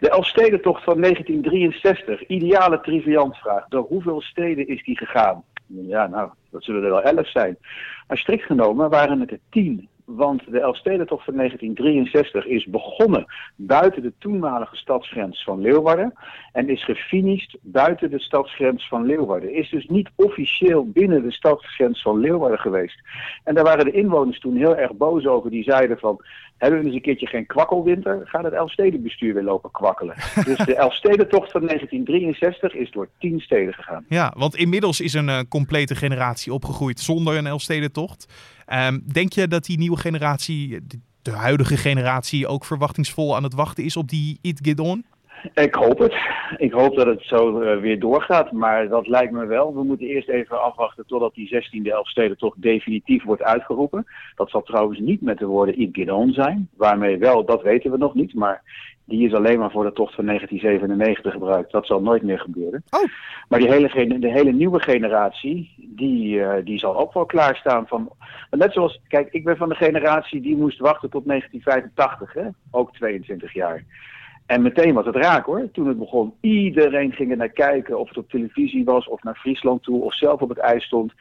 De 0.00 0.10
Elfstedentocht 0.10 0.84
van 0.84 1.00
1963, 1.00 2.26
ideale 2.26 2.80
triviantvraag. 2.80 3.68
Door 3.68 3.86
hoeveel 3.88 4.20
steden 4.20 4.68
is 4.68 4.84
die 4.84 4.96
gegaan? 4.96 5.44
Ja, 5.66 6.06
nou, 6.06 6.30
dat 6.50 6.64
zullen 6.64 6.82
er 6.82 6.90
wel 6.90 7.02
elf 7.02 7.28
zijn. 7.28 7.56
Maar 8.08 8.18
strikt 8.18 8.44
genomen 8.44 8.90
waren 8.90 9.20
het 9.20 9.30
er 9.30 9.38
tien. 9.50 9.88
Want 10.16 10.42
de 10.50 10.60
Elfstedentocht 10.60 11.24
van 11.24 11.36
1963 11.36 12.46
is 12.46 12.66
begonnen 12.66 13.26
buiten 13.56 14.02
de 14.02 14.12
toenmalige 14.18 14.76
stadsgrens 14.76 15.44
van 15.44 15.60
Leeuwarden. 15.60 16.12
En 16.52 16.68
is 16.68 16.84
gefinished 16.84 17.58
buiten 17.60 18.10
de 18.10 18.20
stadsgrens 18.20 18.88
van 18.88 19.06
Leeuwarden. 19.06 19.54
Is 19.54 19.70
dus 19.70 19.86
niet 19.86 20.10
officieel 20.14 20.86
binnen 20.86 21.22
de 21.22 21.32
stadsgrens 21.32 22.02
van 22.02 22.18
Leeuwarden 22.18 22.58
geweest. 22.58 23.00
En 23.44 23.54
daar 23.54 23.64
waren 23.64 23.84
de 23.84 23.90
inwoners 23.92 24.40
toen 24.40 24.56
heel 24.56 24.76
erg 24.76 24.92
boos 24.92 25.26
over. 25.26 25.50
Die 25.50 25.62
zeiden 25.62 25.98
van, 25.98 26.24
hebben 26.56 26.80
we 26.80 26.86
eens 26.86 26.94
een 26.94 27.02
keertje 27.02 27.26
geen 27.26 27.46
kwakkelwinter? 27.46 28.20
Gaat 28.24 28.44
het 28.44 28.52
Elfstedenbestuur 28.52 29.34
weer 29.34 29.42
lopen 29.42 29.70
kwakkelen. 29.70 30.14
dus 30.44 30.58
de 30.58 30.74
Elfstedentocht 30.74 31.50
van 31.50 31.66
1963 31.66 32.74
is 32.74 32.90
door 32.90 33.08
tien 33.18 33.40
steden 33.40 33.74
gegaan. 33.74 34.04
Ja, 34.08 34.34
want 34.36 34.56
inmiddels 34.56 35.00
is 35.00 35.14
een 35.14 35.28
uh, 35.28 35.40
complete 35.48 35.94
generatie 35.94 36.52
opgegroeid 36.52 37.00
zonder 37.00 37.36
een 37.36 37.46
Elfstedentocht. 37.46 38.26
Um, 38.74 39.02
denk 39.12 39.32
je 39.32 39.48
dat 39.48 39.64
die 39.64 39.78
nieuwe 39.78 39.96
generatie, 39.96 40.80
de 41.22 41.30
huidige 41.30 41.76
generatie, 41.76 42.46
ook 42.46 42.64
verwachtingsvol 42.64 43.36
aan 43.36 43.42
het 43.42 43.54
wachten 43.54 43.84
is 43.84 43.96
op 43.96 44.08
die 44.08 44.38
It 44.40 44.58
Get 44.62 44.80
On? 44.80 45.04
Ik 45.54 45.74
hoop 45.74 45.98
het. 45.98 46.14
Ik 46.56 46.72
hoop 46.72 46.96
dat 46.96 47.06
het 47.06 47.22
zo 47.22 47.62
uh, 47.62 47.80
weer 47.80 48.00
doorgaat. 48.00 48.52
Maar 48.52 48.88
dat 48.88 49.06
lijkt 49.06 49.32
me 49.32 49.46
wel. 49.46 49.74
We 49.74 49.82
moeten 49.82 50.06
eerst 50.06 50.28
even 50.28 50.62
afwachten 50.62 51.06
totdat 51.06 51.34
die 51.34 51.64
16e 51.64 51.90
Elfsteden 51.90 52.38
toch 52.38 52.54
definitief 52.56 53.24
wordt 53.24 53.42
uitgeroepen. 53.42 54.06
Dat 54.34 54.50
zal 54.50 54.62
trouwens 54.62 54.98
niet 54.98 55.20
met 55.20 55.38
de 55.38 55.46
woorden 55.46 55.80
It 55.80 55.88
Get 55.92 56.10
On 56.10 56.32
zijn. 56.32 56.68
Waarmee 56.76 57.18
wel, 57.18 57.44
dat 57.44 57.62
weten 57.62 57.90
we 57.90 57.96
nog 57.96 58.14
niet. 58.14 58.34
Maar 58.34 58.62
die 59.12 59.26
is 59.26 59.34
alleen 59.34 59.58
maar 59.58 59.70
voor 59.70 59.84
de 59.84 59.92
tocht 59.92 60.14
van 60.14 60.26
1997 60.26 61.32
gebruikt. 61.32 61.72
Dat 61.72 61.86
zal 61.86 62.02
nooit 62.02 62.22
meer 62.22 62.38
gebeuren. 62.38 62.82
Oh. 62.90 63.00
Maar 63.48 63.58
die 63.58 63.70
hele, 63.70 64.18
de 64.18 64.30
hele 64.30 64.52
nieuwe 64.52 64.80
generatie, 64.80 65.74
die, 65.76 66.36
uh, 66.36 66.52
die 66.64 66.78
zal 66.78 66.96
ook 66.96 67.12
wel 67.12 67.26
klaarstaan. 67.26 67.86
Van, 67.86 68.10
net 68.50 68.72
zoals, 68.72 69.00
kijk, 69.08 69.32
ik 69.32 69.44
ben 69.44 69.56
van 69.56 69.68
de 69.68 69.74
generatie 69.74 70.40
die 70.40 70.56
moest 70.56 70.78
wachten 70.78 71.10
tot 71.10 71.26
1985. 71.26 72.32
Hè? 72.32 72.48
Ook 72.70 72.92
22 72.92 73.52
jaar. 73.52 73.84
En 74.46 74.62
meteen 74.62 74.94
was 74.94 75.06
het 75.06 75.16
raak 75.16 75.44
hoor, 75.44 75.68
toen 75.72 75.86
het 75.86 75.98
begon. 75.98 76.34
Iedereen 76.40 77.12
ging 77.12 77.30
er 77.30 77.36
naar 77.36 77.48
kijken, 77.48 77.98
of 77.98 78.08
het 78.08 78.18
op 78.18 78.30
televisie 78.30 78.84
was, 78.84 79.08
of 79.08 79.22
naar 79.22 79.34
Friesland 79.34 79.82
toe, 79.82 80.02
of 80.02 80.14
zelf 80.14 80.40
op 80.40 80.48
het 80.48 80.58
ijs 80.58 80.84
stond. 80.84 81.12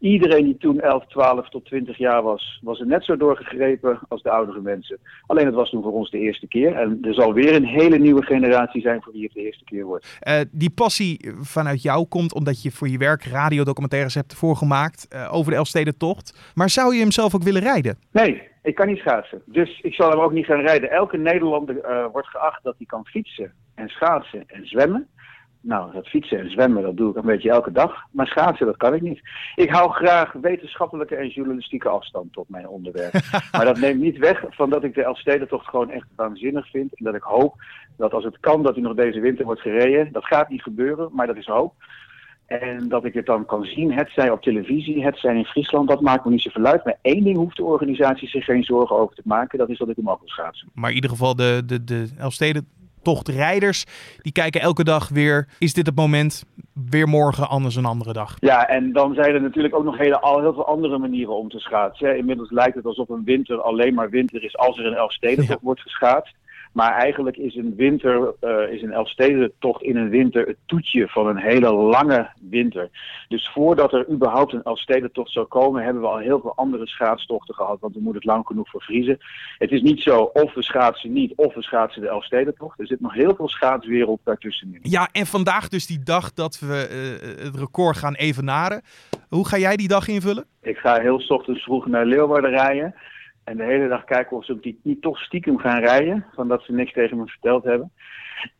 Iedereen 0.00 0.44
die 0.44 0.56
toen 0.56 0.80
11, 0.80 1.06
12 1.06 1.48
tot 1.48 1.64
20 1.64 1.98
jaar 1.98 2.22
was, 2.22 2.60
was 2.62 2.80
er 2.80 2.86
net 2.86 3.04
zo 3.04 3.16
doorgegrepen 3.16 3.98
als 4.08 4.22
de 4.22 4.30
oudere 4.30 4.60
mensen. 4.60 4.98
Alleen 5.26 5.46
het 5.46 5.54
was 5.54 5.70
toen 5.70 5.82
voor 5.82 5.92
ons 5.92 6.10
de 6.10 6.18
eerste 6.18 6.46
keer. 6.46 6.74
En 6.74 6.98
er 7.02 7.14
zal 7.14 7.32
weer 7.32 7.54
een 7.54 7.64
hele 7.64 7.98
nieuwe 7.98 8.22
generatie 8.22 8.80
zijn 8.80 9.02
voor 9.02 9.12
wie 9.12 9.22
het 9.22 9.32
de 9.32 9.44
eerste 9.44 9.64
keer 9.64 9.84
wordt. 9.84 10.18
Uh, 10.28 10.40
die 10.50 10.70
passie 10.70 11.30
vanuit 11.40 11.82
jou 11.82 12.06
komt 12.06 12.34
omdat 12.34 12.62
je 12.62 12.70
voor 12.70 12.88
je 12.88 12.98
werk 12.98 13.24
radiodocumentaires 13.24 14.14
hebt 14.14 14.34
voorgemaakt 14.34 15.08
uh, 15.12 15.34
over 15.34 15.50
de 15.50 15.56
Elfstedentocht. 15.56 16.52
Maar 16.54 16.70
zou 16.70 16.94
je 16.94 17.00
hem 17.00 17.10
zelf 17.10 17.34
ook 17.34 17.42
willen 17.42 17.62
rijden? 17.62 17.98
Nee, 18.12 18.42
ik 18.66 18.74
kan 18.74 18.86
niet 18.86 18.98
schaatsen. 18.98 19.42
Dus 19.44 19.80
ik 19.80 19.94
zal 19.94 20.10
hem 20.10 20.20
ook 20.20 20.32
niet 20.32 20.46
gaan 20.46 20.60
rijden. 20.60 20.90
Elke 20.90 21.16
Nederlander 21.16 21.76
uh, 21.76 22.06
wordt 22.12 22.28
geacht 22.28 22.62
dat 22.62 22.74
hij 22.76 22.86
kan 22.86 23.06
fietsen 23.06 23.52
en 23.74 23.88
schaatsen 23.88 24.44
en 24.46 24.66
zwemmen. 24.66 25.08
Nou, 25.60 25.92
dat 25.92 26.08
fietsen 26.08 26.38
en 26.38 26.50
zwemmen, 26.50 26.82
dat 26.82 26.96
doe 26.96 27.10
ik 27.10 27.16
een 27.16 27.26
beetje 27.26 27.50
elke 27.50 27.72
dag. 27.72 28.04
Maar 28.10 28.26
schaatsen, 28.26 28.66
dat 28.66 28.76
kan 28.76 28.94
ik 28.94 29.02
niet. 29.02 29.20
Ik 29.54 29.70
hou 29.70 29.90
graag 29.90 30.32
wetenschappelijke 30.32 31.16
en 31.16 31.28
journalistieke 31.28 31.88
afstand 31.88 32.32
tot 32.32 32.48
mijn 32.48 32.68
onderwerp. 32.68 33.12
maar 33.52 33.64
dat 33.64 33.78
neemt 33.78 34.00
niet 34.00 34.18
weg 34.18 34.44
van 34.48 34.70
dat 34.70 34.84
ik 34.84 34.94
de 34.94 35.02
Elfstedentocht 35.02 35.68
gewoon 35.68 35.90
echt 35.90 36.06
waanzinnig 36.16 36.70
vind. 36.70 36.94
En 36.98 37.04
dat 37.04 37.14
ik 37.14 37.22
hoop 37.22 37.54
dat 37.96 38.12
als 38.12 38.24
het 38.24 38.40
kan, 38.40 38.62
dat 38.62 38.74
hij 38.74 38.82
nog 38.82 38.94
deze 38.94 39.20
winter 39.20 39.44
wordt 39.44 39.60
gereden. 39.60 40.12
Dat 40.12 40.24
gaat 40.24 40.48
niet 40.48 40.62
gebeuren, 40.62 41.08
maar 41.12 41.26
dat 41.26 41.36
is 41.36 41.46
hoop. 41.46 41.74
En 42.46 42.88
dat 42.88 43.04
ik 43.04 43.14
het 43.14 43.26
dan 43.26 43.46
kan 43.46 43.64
zien, 43.64 43.92
het 43.92 44.10
zij 44.10 44.30
op 44.30 44.42
televisie, 44.42 45.04
het 45.04 45.18
zij 45.18 45.36
in 45.36 45.44
Friesland, 45.44 45.88
dat 45.88 46.00
maakt 46.00 46.24
me 46.24 46.30
niet 46.30 46.42
zoveel 46.42 46.64
uit. 46.64 46.84
Maar 46.84 46.98
één 47.02 47.24
ding 47.24 47.36
hoeft 47.36 47.56
de 47.56 47.64
organisatie 47.64 48.28
zich 48.28 48.44
geen 48.44 48.64
zorgen 48.64 48.96
over 48.96 49.16
te 49.16 49.22
maken, 49.24 49.58
dat 49.58 49.68
is 49.68 49.78
dat 49.78 49.88
ik 49.88 49.96
hem 49.96 50.10
ook 50.10 50.18
wil 50.18 50.28
schaatsen. 50.28 50.68
Maar 50.74 50.88
in 50.88 50.94
ieder 50.94 51.10
geval 51.10 51.36
de, 51.36 51.62
de, 51.66 51.84
de 51.84 52.08
Elfstedentochtrijders, 52.18 53.84
die 54.22 54.32
kijken 54.32 54.60
elke 54.60 54.84
dag 54.84 55.08
weer, 55.08 55.48
is 55.58 55.72
dit 55.72 55.86
het 55.86 55.96
moment, 55.96 56.44
weer 56.90 57.08
morgen 57.08 57.48
anders 57.48 57.76
een 57.76 57.84
andere 57.84 58.12
dag. 58.12 58.36
Ja, 58.38 58.68
en 58.68 58.92
dan 58.92 59.14
zijn 59.14 59.34
er 59.34 59.42
natuurlijk 59.42 59.74
ook 59.74 59.84
nog 59.84 59.98
hele, 59.98 60.20
al 60.20 60.40
heel 60.40 60.54
veel 60.54 60.66
andere 60.66 60.98
manieren 60.98 61.36
om 61.36 61.48
te 61.48 61.58
schaatsen. 61.58 62.18
Inmiddels 62.18 62.50
lijkt 62.50 62.74
het 62.74 62.86
alsof 62.86 63.08
een 63.08 63.24
winter 63.24 63.60
alleen 63.60 63.94
maar 63.94 64.10
winter 64.10 64.44
is 64.44 64.56
als 64.56 64.78
er 64.78 64.86
een 64.86 64.96
Elfstedentocht 64.96 65.58
ja. 65.60 65.66
wordt 65.66 65.80
geschaatst. 65.80 66.34
Maar 66.76 66.92
eigenlijk 66.92 67.36
is 67.36 67.54
een 67.54 67.74
winter, 67.76 68.34
uh, 68.40 68.72
is 68.72 68.82
een 68.82 68.92
Elfstedentocht 68.92 69.82
in 69.82 69.96
een 69.96 70.08
winter 70.08 70.46
het 70.46 70.56
toetje 70.66 71.08
van 71.08 71.26
een 71.26 71.36
hele 71.36 71.72
lange 71.72 72.30
winter. 72.50 72.90
Dus 73.28 73.50
voordat 73.52 73.92
er 73.92 74.10
überhaupt 74.10 74.52
een 74.52 74.62
Elfstedentocht 74.62 75.32
zou 75.32 75.46
komen, 75.46 75.84
hebben 75.84 76.02
we 76.02 76.08
al 76.08 76.18
heel 76.18 76.40
veel 76.40 76.52
andere 76.56 76.86
schaatstochten 76.86 77.54
gehad. 77.54 77.80
Want 77.80 77.94
dan 77.94 78.02
moet 78.02 78.14
het 78.14 78.24
lang 78.24 78.46
genoeg 78.46 78.70
voor 78.70 78.82
vriezen. 78.82 79.18
Het 79.58 79.70
is 79.70 79.82
niet 79.82 80.02
zo 80.02 80.30
of 80.32 80.54
we 80.54 80.62
schaatsen 80.62 81.12
niet 81.12 81.32
of 81.36 81.54
we 81.54 81.62
schaatsen 81.62 82.02
de 82.02 82.08
Elfstedentocht. 82.08 82.80
Er 82.80 82.86
zit 82.86 83.00
nog 83.00 83.14
heel 83.14 83.34
veel 83.36 83.48
schaatswereld 83.48 84.20
daartussenin. 84.24 84.80
Ja, 84.82 85.08
en 85.12 85.26
vandaag 85.26 85.68
dus 85.68 85.86
die 85.86 86.02
dag 86.02 86.32
dat 86.32 86.58
we 86.58 86.88
uh, 86.90 87.44
het 87.44 87.56
record 87.56 87.96
gaan 87.96 88.14
evenaren. 88.14 88.82
Hoe 89.28 89.48
ga 89.48 89.58
jij 89.58 89.76
die 89.76 89.88
dag 89.88 90.08
invullen? 90.08 90.44
Ik 90.62 90.76
ga 90.76 91.00
heel 91.00 91.22
ochtends 91.28 91.62
vroeg 91.62 91.86
naar 91.86 92.06
Leeuwarden 92.06 92.50
rijden. 92.50 92.94
En 93.46 93.56
de 93.56 93.64
hele 93.64 93.88
dag 93.88 94.04
kijken 94.04 94.36
of 94.36 94.44
ze 94.44 94.60
die 94.60 94.80
niet 94.82 95.02
toch 95.02 95.18
stiekem 95.18 95.58
gaan 95.58 95.80
rijden. 95.80 96.24
Van 96.34 96.48
dat 96.48 96.62
ze 96.62 96.72
niks 96.72 96.92
tegen 96.92 97.16
me 97.16 97.26
verteld 97.26 97.64
hebben. 97.64 97.92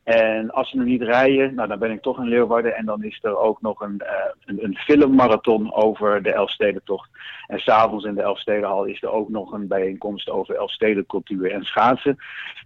En 0.05 0.51
als 0.51 0.71
ze 0.71 0.77
nog 0.77 0.87
niet 0.87 1.03
rijden, 1.03 1.55
nou, 1.55 1.69
dan 1.69 1.79
ben 1.79 1.91
ik 1.91 2.03
toch 2.03 2.19
in 2.19 2.29
Leeuwarden. 2.29 2.77
En 2.77 2.85
dan 2.85 3.05
is 3.05 3.19
er 3.23 3.39
ook 3.39 3.61
nog 3.61 3.81
een, 3.81 4.03
uh, 4.03 4.09
een, 4.45 4.65
een 4.65 4.77
filmmarathon 4.77 5.75
over 5.75 6.23
de 6.23 6.33
Elfstedentocht. 6.33 7.11
En 7.47 7.59
s'avonds 7.59 8.05
in 8.05 8.15
de 8.15 8.23
Elfstedenhal 8.23 8.85
is 8.85 9.03
er 9.03 9.11
ook 9.11 9.29
nog 9.29 9.53
een 9.53 9.69
bijeenkomst 9.69 10.31
over 10.31 10.55
Elfstedencultuur 10.55 11.53
en 11.53 11.63
schaatsen. 11.63 12.17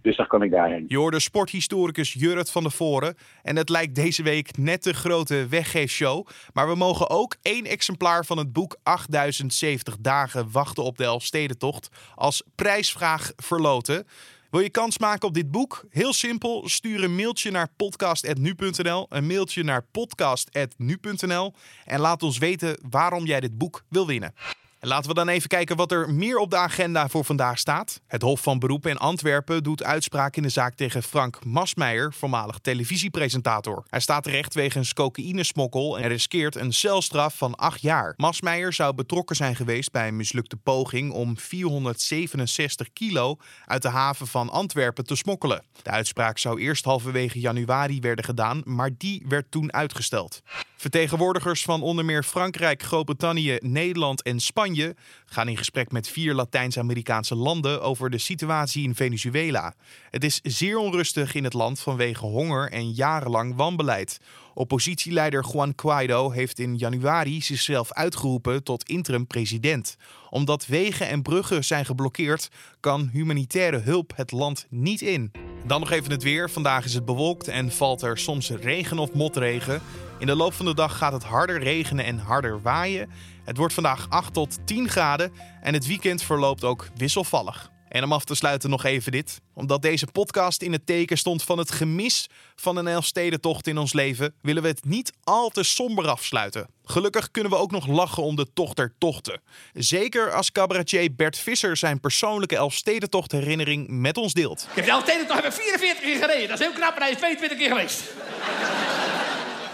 Dus 0.01 0.17
dan 0.17 0.27
kan 0.27 0.43
ik 0.43 0.51
daarheen. 0.51 0.85
Je 0.87 0.97
hoorde 0.97 1.19
sporthistoricus 1.19 2.13
Jurrit 2.13 2.51
van 2.51 2.63
der 2.63 2.71
Voren. 2.71 3.15
En 3.43 3.55
het 3.55 3.69
lijkt 3.69 3.95
deze 3.95 4.23
week 4.23 4.57
net 4.57 4.83
de 4.83 4.93
grote 4.93 5.47
weggeefshow. 5.49 6.27
Maar 6.53 6.67
we 6.67 6.75
mogen 6.75 7.09
ook 7.09 7.35
één 7.41 7.65
exemplaar 7.65 8.25
van 8.25 8.37
het 8.37 8.53
boek 8.53 8.77
8070 8.83 9.97
dagen 9.97 10.51
wachten 10.51 10.83
op 10.83 10.97
de 10.97 11.03
Elfstedentocht 11.03 11.89
als 12.15 12.43
prijsvraag 12.55 13.31
verloten. 13.35 14.05
Wil 14.51 14.59
je 14.59 14.69
kans 14.69 14.97
maken 14.97 15.27
op 15.27 15.33
dit 15.33 15.51
boek? 15.51 15.85
Heel 15.89 16.13
simpel, 16.13 16.69
stuur 16.69 17.03
een 17.03 17.15
mailtje 17.15 17.51
naar 17.51 17.67
podcast.nu.nl, 17.77 19.05
een 19.09 19.27
mailtje 19.27 19.63
naar 19.63 19.83
podcast.nu.nl 19.91 21.53
en 21.85 21.99
laat 21.99 22.23
ons 22.23 22.37
weten 22.37 22.77
waarom 22.89 23.25
jij 23.25 23.39
dit 23.39 23.57
boek 23.57 23.83
wil 23.89 24.07
winnen. 24.07 24.33
En 24.81 24.87
laten 24.87 25.09
we 25.09 25.15
dan 25.15 25.27
even 25.27 25.49
kijken 25.49 25.75
wat 25.75 25.91
er 25.91 26.13
meer 26.13 26.37
op 26.37 26.49
de 26.49 26.57
agenda 26.57 27.07
voor 27.07 27.25
vandaag 27.25 27.59
staat. 27.59 28.01
Het 28.07 28.21
Hof 28.21 28.41
van 28.41 28.59
Beroep 28.59 28.87
in 28.87 28.97
Antwerpen 28.97 29.63
doet 29.63 29.83
uitspraak 29.83 30.35
in 30.35 30.43
de 30.43 30.49
zaak 30.49 30.75
tegen 30.75 31.03
Frank 31.03 31.45
Masmeijer, 31.45 32.13
voormalig 32.13 32.57
televisiepresentator. 32.57 33.83
Hij 33.89 33.99
staat 33.99 34.23
terecht 34.23 34.53
wegens 34.53 34.93
cocaïnesmokkel 34.93 35.99
en 35.99 36.07
riskeert 36.07 36.55
een 36.55 36.73
celstraf 36.73 37.37
van 37.37 37.55
acht 37.55 37.81
jaar. 37.81 38.13
Masmeijer 38.17 38.73
zou 38.73 38.93
betrokken 38.93 39.35
zijn 39.35 39.55
geweest 39.55 39.91
bij 39.91 40.07
een 40.07 40.15
mislukte 40.15 40.57
poging 40.57 41.11
om 41.11 41.37
467 41.37 42.93
kilo 42.93 43.37
uit 43.65 43.81
de 43.81 43.89
haven 43.89 44.27
van 44.27 44.49
Antwerpen 44.49 45.05
te 45.05 45.15
smokkelen. 45.15 45.63
De 45.81 45.89
uitspraak 45.89 46.37
zou 46.37 46.61
eerst 46.61 46.85
halverwege 46.85 47.39
januari 47.39 47.99
werden 47.99 48.25
gedaan, 48.25 48.61
maar 48.65 48.89
die 48.97 49.25
werd 49.27 49.51
toen 49.51 49.73
uitgesteld. 49.73 50.41
Vertegenwoordigers 50.81 51.63
van 51.63 51.81
onder 51.81 52.05
meer 52.05 52.23
Frankrijk, 52.23 52.83
Groot-Brittannië, 52.83 53.57
Nederland 53.59 54.21
en 54.21 54.39
Spanje 54.39 54.95
gaan 55.25 55.47
in 55.47 55.57
gesprek 55.57 55.91
met 55.91 56.07
vier 56.07 56.33
Latijns-Amerikaanse 56.33 57.35
landen 57.35 57.81
over 57.81 58.09
de 58.09 58.17
situatie 58.17 58.83
in 58.83 58.95
Venezuela. 58.95 59.73
Het 60.09 60.23
is 60.23 60.39
zeer 60.43 60.77
onrustig 60.77 61.33
in 61.33 61.43
het 61.43 61.53
land 61.53 61.79
vanwege 61.79 62.25
honger 62.25 62.71
en 62.71 62.91
jarenlang 62.91 63.55
wanbeleid. 63.55 64.19
Oppositieleider 64.53 65.45
Juan 65.51 65.73
Guaido 65.75 66.31
heeft 66.31 66.59
in 66.59 66.77
januari 66.77 67.41
zichzelf 67.41 67.93
uitgeroepen 67.93 68.63
tot 68.63 68.89
interim-president. 68.89 69.97
Omdat 70.29 70.65
wegen 70.65 71.07
en 71.07 71.21
bruggen 71.21 71.63
zijn 71.63 71.85
geblokkeerd, 71.85 72.49
kan 72.79 73.09
humanitaire 73.11 73.77
hulp 73.77 74.13
het 74.15 74.31
land 74.31 74.65
niet 74.69 75.01
in. 75.01 75.50
Dan 75.63 75.79
nog 75.79 75.91
even 75.91 76.11
het 76.11 76.23
weer. 76.23 76.49
Vandaag 76.49 76.85
is 76.85 76.93
het 76.93 77.05
bewolkt 77.05 77.47
en 77.47 77.71
valt 77.71 78.01
er 78.01 78.17
soms 78.17 78.49
regen 78.49 78.99
of 78.99 79.13
motregen. 79.13 79.81
In 80.19 80.25
de 80.25 80.35
loop 80.35 80.53
van 80.53 80.65
de 80.65 80.73
dag 80.73 80.97
gaat 80.97 81.13
het 81.13 81.23
harder 81.23 81.59
regenen 81.59 82.05
en 82.05 82.17
harder 82.17 82.61
waaien. 82.61 83.09
Het 83.43 83.57
wordt 83.57 83.73
vandaag 83.73 84.09
8 84.09 84.33
tot 84.33 84.57
10 84.65 84.89
graden 84.89 85.31
en 85.61 85.73
het 85.73 85.87
weekend 85.87 86.23
verloopt 86.23 86.63
ook 86.63 86.87
wisselvallig. 86.95 87.70
En 87.91 88.03
om 88.03 88.13
af 88.13 88.25
te 88.25 88.35
sluiten 88.35 88.69
nog 88.69 88.83
even 88.83 89.11
dit. 89.11 89.41
Omdat 89.53 89.81
deze 89.81 90.07
podcast 90.11 90.61
in 90.61 90.71
het 90.71 90.85
teken 90.85 91.17
stond 91.17 91.43
van 91.43 91.57
het 91.57 91.71
gemis 91.71 92.27
van 92.55 92.77
een 92.77 92.87
Elfstedentocht 92.87 93.67
in 93.67 93.77
ons 93.77 93.93
leven, 93.93 94.33
willen 94.41 94.61
we 94.61 94.67
het 94.67 94.85
niet 94.85 95.11
al 95.23 95.49
te 95.49 95.63
somber 95.63 96.07
afsluiten. 96.07 96.67
Gelukkig 96.85 97.31
kunnen 97.31 97.51
we 97.51 97.57
ook 97.57 97.71
nog 97.71 97.87
lachen 97.87 98.23
om 98.23 98.35
de 98.35 98.47
tocht 98.53 98.75
der 98.75 98.93
tochten. 98.97 99.41
Zeker 99.73 100.33
als 100.33 100.51
cabaretier 100.51 101.15
Bert 101.15 101.37
Visser 101.37 101.77
zijn 101.77 101.99
persoonlijke 101.99 102.55
Elfstedentocht 102.55 103.31
herinnering 103.31 103.87
met 103.87 104.17
ons 104.17 104.33
deelt. 104.33 104.67
Ik 104.69 104.75
heb 104.75 104.85
de 104.85 104.91
Elfstedentocht 104.91 105.41
hebben 105.41 105.61
44 105.61 106.03
keer 106.03 106.17
gereden. 106.17 106.47
Dat 106.47 106.59
is 106.59 106.65
heel 106.65 106.75
knap 106.75 106.95
en 106.95 107.01
hij 107.01 107.11
is 107.11 107.17
22 107.17 107.57
keer 107.57 107.69
geweest. 107.69 108.03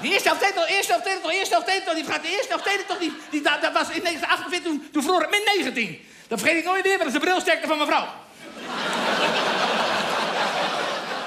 Die 0.01 0.11
eerste 0.11 0.29
Elfstedentocht, 0.29 0.69
eerste 0.69 0.93
Elfstedentocht, 0.93 1.33
eerste 1.33 1.55
Elfstedentocht, 1.55 1.95
die 1.97 2.05
gaat 2.05 2.21
de 2.21 2.29
eerste 2.29 2.53
Elfstedentocht, 2.53 2.99
die, 2.99 3.13
die, 3.31 3.41
dat, 3.41 3.61
dat 3.61 3.73
was 3.73 3.89
in 3.89 4.03
1948, 4.03 4.71
toen, 4.71 4.87
toen 4.91 5.03
vroor 5.03 5.21
het 5.21 5.29
min 5.29 5.43
19. 5.63 6.15
Dat 6.27 6.39
vergeet 6.39 6.57
ik 6.57 6.65
nooit 6.65 6.83
meer, 6.85 6.97
dat 6.97 7.07
is 7.07 7.13
de 7.13 7.19
brilsterkte 7.19 7.67
van 7.67 7.77
mijn 7.77 7.89
vrouw. 7.89 8.07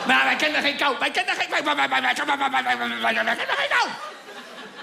maar 0.07 0.25
wij 0.25 0.37
kennen 0.37 0.63
geen 0.63 0.77
kou. 0.77 0.97
Wij 0.99 1.11
kennen 1.11 1.35
geen... 1.35 1.51
Wij, 1.51 1.63
wij, 1.65 1.75
wij, 1.75 1.89
wij, 1.89 2.01
wij, 3.25 3.37
geen 3.37 3.69
koud. 3.69 3.91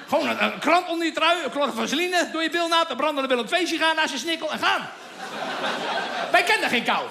Gewoon 0.07 0.29
een, 0.29 0.59
krant 0.59 0.87
onder 0.87 1.05
je 1.05 1.11
trui, 1.11 1.43
een 1.43 1.51
van 1.51 1.73
vaseline 1.73 2.29
door 2.31 2.43
je 2.43 2.49
bilnaad, 2.49 2.89
een 2.89 2.97
brandende 2.97 3.29
bil 3.29 3.39
op 3.39 3.47
feestje 3.47 3.77
gaan, 3.77 3.95
naast 3.95 4.11
je 4.11 4.17
snikkel 4.17 4.51
en 4.51 4.59
gaan. 4.59 4.89
wij 6.31 6.43
kennen 6.43 6.69
geen 6.69 6.83
kou. 6.83 7.05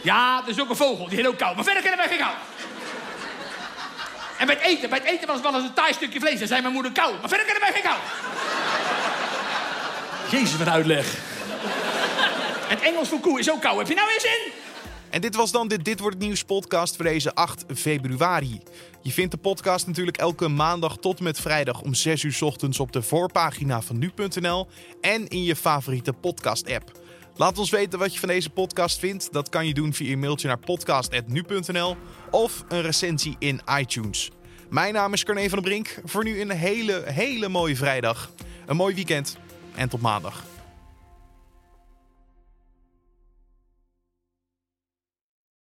Ja, 0.00 0.42
er 0.42 0.48
is 0.48 0.60
ook 0.60 0.68
een 0.68 0.76
vogel, 0.76 1.08
die 1.08 1.16
heet 1.16 1.26
ook 1.26 1.38
kou. 1.38 1.54
Maar 1.54 1.64
verder 1.64 1.82
kennen 1.82 2.00
wij 2.00 2.08
geen 2.08 2.18
kou. 2.26 2.32
En 4.38 4.46
bij 4.46 4.54
het 4.54 4.64
eten, 4.64 4.88
bij 4.90 4.98
het 4.98 5.08
eten 5.08 5.26
was 5.26 5.36
het 5.36 5.44
wel 5.44 5.54
eens 5.54 5.64
een 5.64 5.74
taai 5.74 5.92
stukje 5.92 6.20
vlees. 6.20 6.40
en 6.40 6.46
zei 6.46 6.60
mijn 6.60 6.72
moeder 6.74 6.92
kou. 6.92 7.14
Maar 7.20 7.28
verder 7.28 7.46
kennen 7.46 7.62
wij 7.62 7.72
geen 7.72 7.82
kou. 7.82 7.98
Jezus, 10.30 10.56
wat 10.56 10.68
uitleg. 10.68 11.06
Het 12.70 12.80
Engels 12.80 13.08
voor 13.08 13.20
koe 13.20 13.38
is 13.38 13.50
ook 13.50 13.60
kou. 13.60 13.78
Heb 13.78 13.88
je 13.88 13.94
nou 13.94 14.08
weer 14.08 14.20
zin? 14.20 14.52
En 15.10 15.20
dit 15.20 15.34
was 15.34 15.52
dan 15.52 15.68
de 15.68 15.82
Dit 15.82 16.00
Wordt 16.00 16.16
Het 16.16 16.24
Nieuws 16.24 16.44
podcast 16.44 16.96
voor 16.96 17.04
deze 17.04 17.34
8 17.34 17.64
februari. 17.74 18.60
Je 19.02 19.12
vindt 19.12 19.30
de 19.30 19.36
podcast 19.36 19.86
natuurlijk 19.86 20.16
elke 20.16 20.48
maandag 20.48 20.96
tot 20.96 21.20
met 21.20 21.40
vrijdag 21.40 21.80
om 21.80 21.94
6 21.94 22.22
uur 22.22 22.38
ochtends 22.40 22.80
op 22.80 22.92
de 22.92 23.02
voorpagina 23.02 23.82
van 23.82 23.98
nu.nl 23.98 24.68
en 25.00 25.28
in 25.28 25.42
je 25.42 25.56
favoriete 25.56 26.12
podcast 26.12 26.72
app. 26.72 26.92
Laat 27.36 27.58
ons 27.58 27.70
weten 27.70 27.98
wat 27.98 28.12
je 28.12 28.18
van 28.18 28.28
deze 28.28 28.50
podcast 28.50 28.98
vindt. 28.98 29.32
Dat 29.32 29.48
kan 29.48 29.66
je 29.66 29.74
doen 29.74 29.94
via 29.94 30.12
een 30.12 30.18
mailtje 30.18 30.48
naar 30.48 30.58
podcast.nu.nl 30.58 31.96
of 32.30 32.64
een 32.68 32.82
recensie 32.82 33.36
in 33.38 33.60
iTunes. 33.78 34.30
Mijn 34.68 34.94
naam 34.94 35.12
is 35.12 35.24
Carne 35.24 35.48
van 35.48 35.58
der 35.58 35.68
Brink. 35.68 36.00
Voor 36.04 36.24
nu 36.24 36.40
een 36.40 36.50
hele, 36.50 37.02
hele 37.06 37.48
mooie 37.48 37.76
vrijdag. 37.76 38.30
Een 38.66 38.76
mooi 38.76 38.94
weekend 38.94 39.36
en 39.74 39.88
tot 39.88 40.00
maandag. 40.00 40.44